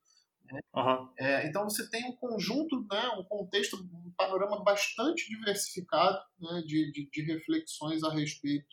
[0.46, 0.60] Né?
[0.74, 1.14] Uhum.
[1.44, 7.10] então você tem um conjunto, né, um contexto, um panorama bastante diversificado né, de, de,
[7.12, 8.66] de reflexões a respeito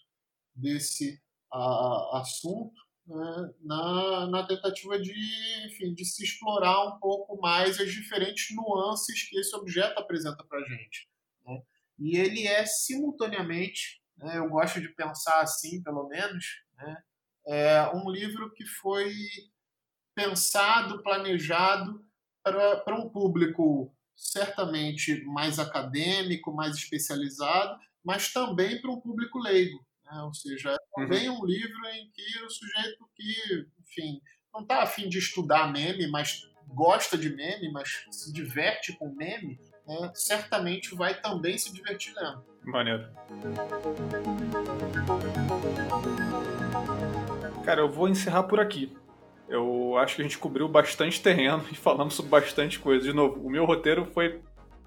[0.54, 1.20] desse
[1.52, 5.12] a, assunto né, na, na tentativa de,
[5.66, 10.58] enfim, de se explorar um pouco mais as diferentes nuances que esse objeto apresenta para
[10.58, 11.08] a gente.
[11.46, 11.62] Né?
[11.98, 17.02] E ele é simultaneamente, né, eu gosto de pensar assim, pelo menos, né,
[17.46, 19.14] é um livro que foi
[20.14, 22.04] pensado, planejado
[22.42, 29.84] para um público certamente mais acadêmico, mais especializado, mas também para um público leigo.
[30.04, 30.22] Né?
[30.22, 31.40] Ou seja, é também uhum.
[31.40, 34.20] um livro em que o sujeito que, enfim,
[34.52, 39.58] não está afim de estudar meme, mas gosta de meme, mas se diverte com meme,
[39.86, 40.10] né?
[40.14, 42.44] certamente vai também se divertir lendo.
[42.64, 43.08] Maneiro.
[47.64, 48.96] Cara, eu vou encerrar por aqui.
[49.48, 53.04] Eu acho que a gente cobriu bastante terreno e falamos sobre bastante coisa.
[53.04, 54.40] De novo, o meu roteiro foi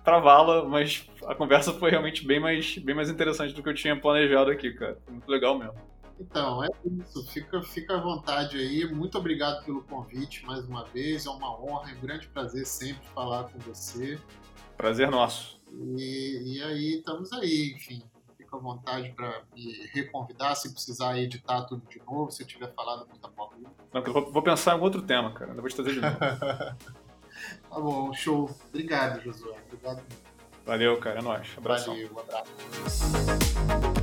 [0.08, 4.00] travá-la, mas a conversa foi realmente bem mais, bem mais interessante do que eu tinha
[4.00, 4.98] planejado aqui, cara.
[5.10, 5.76] Muito legal mesmo.
[6.18, 7.28] Então, é isso.
[7.28, 8.90] Fica, fica à vontade aí.
[8.90, 11.26] Muito obrigado pelo convite mais uma vez.
[11.26, 14.18] É uma honra, é um grande prazer sempre falar com você.
[14.78, 15.60] Prazer nosso.
[15.74, 18.02] E, e aí, estamos aí, enfim.
[18.38, 22.74] Fica à vontade para me reconvidar se precisar editar tudo de novo, se eu tiver
[22.74, 23.56] falado muita pouco.
[23.94, 25.52] Não, eu vou, vou pensar em outro tema, cara.
[25.52, 26.16] Eu vou te trazer de novo.
[27.70, 28.50] Tá bom, show.
[28.70, 29.58] Obrigado, Josué.
[29.68, 30.02] Obrigado.
[30.66, 31.20] Valeu, cara.
[31.20, 31.48] É nóis.
[31.58, 31.94] Abração.
[31.94, 33.97] Valeu, um abraço.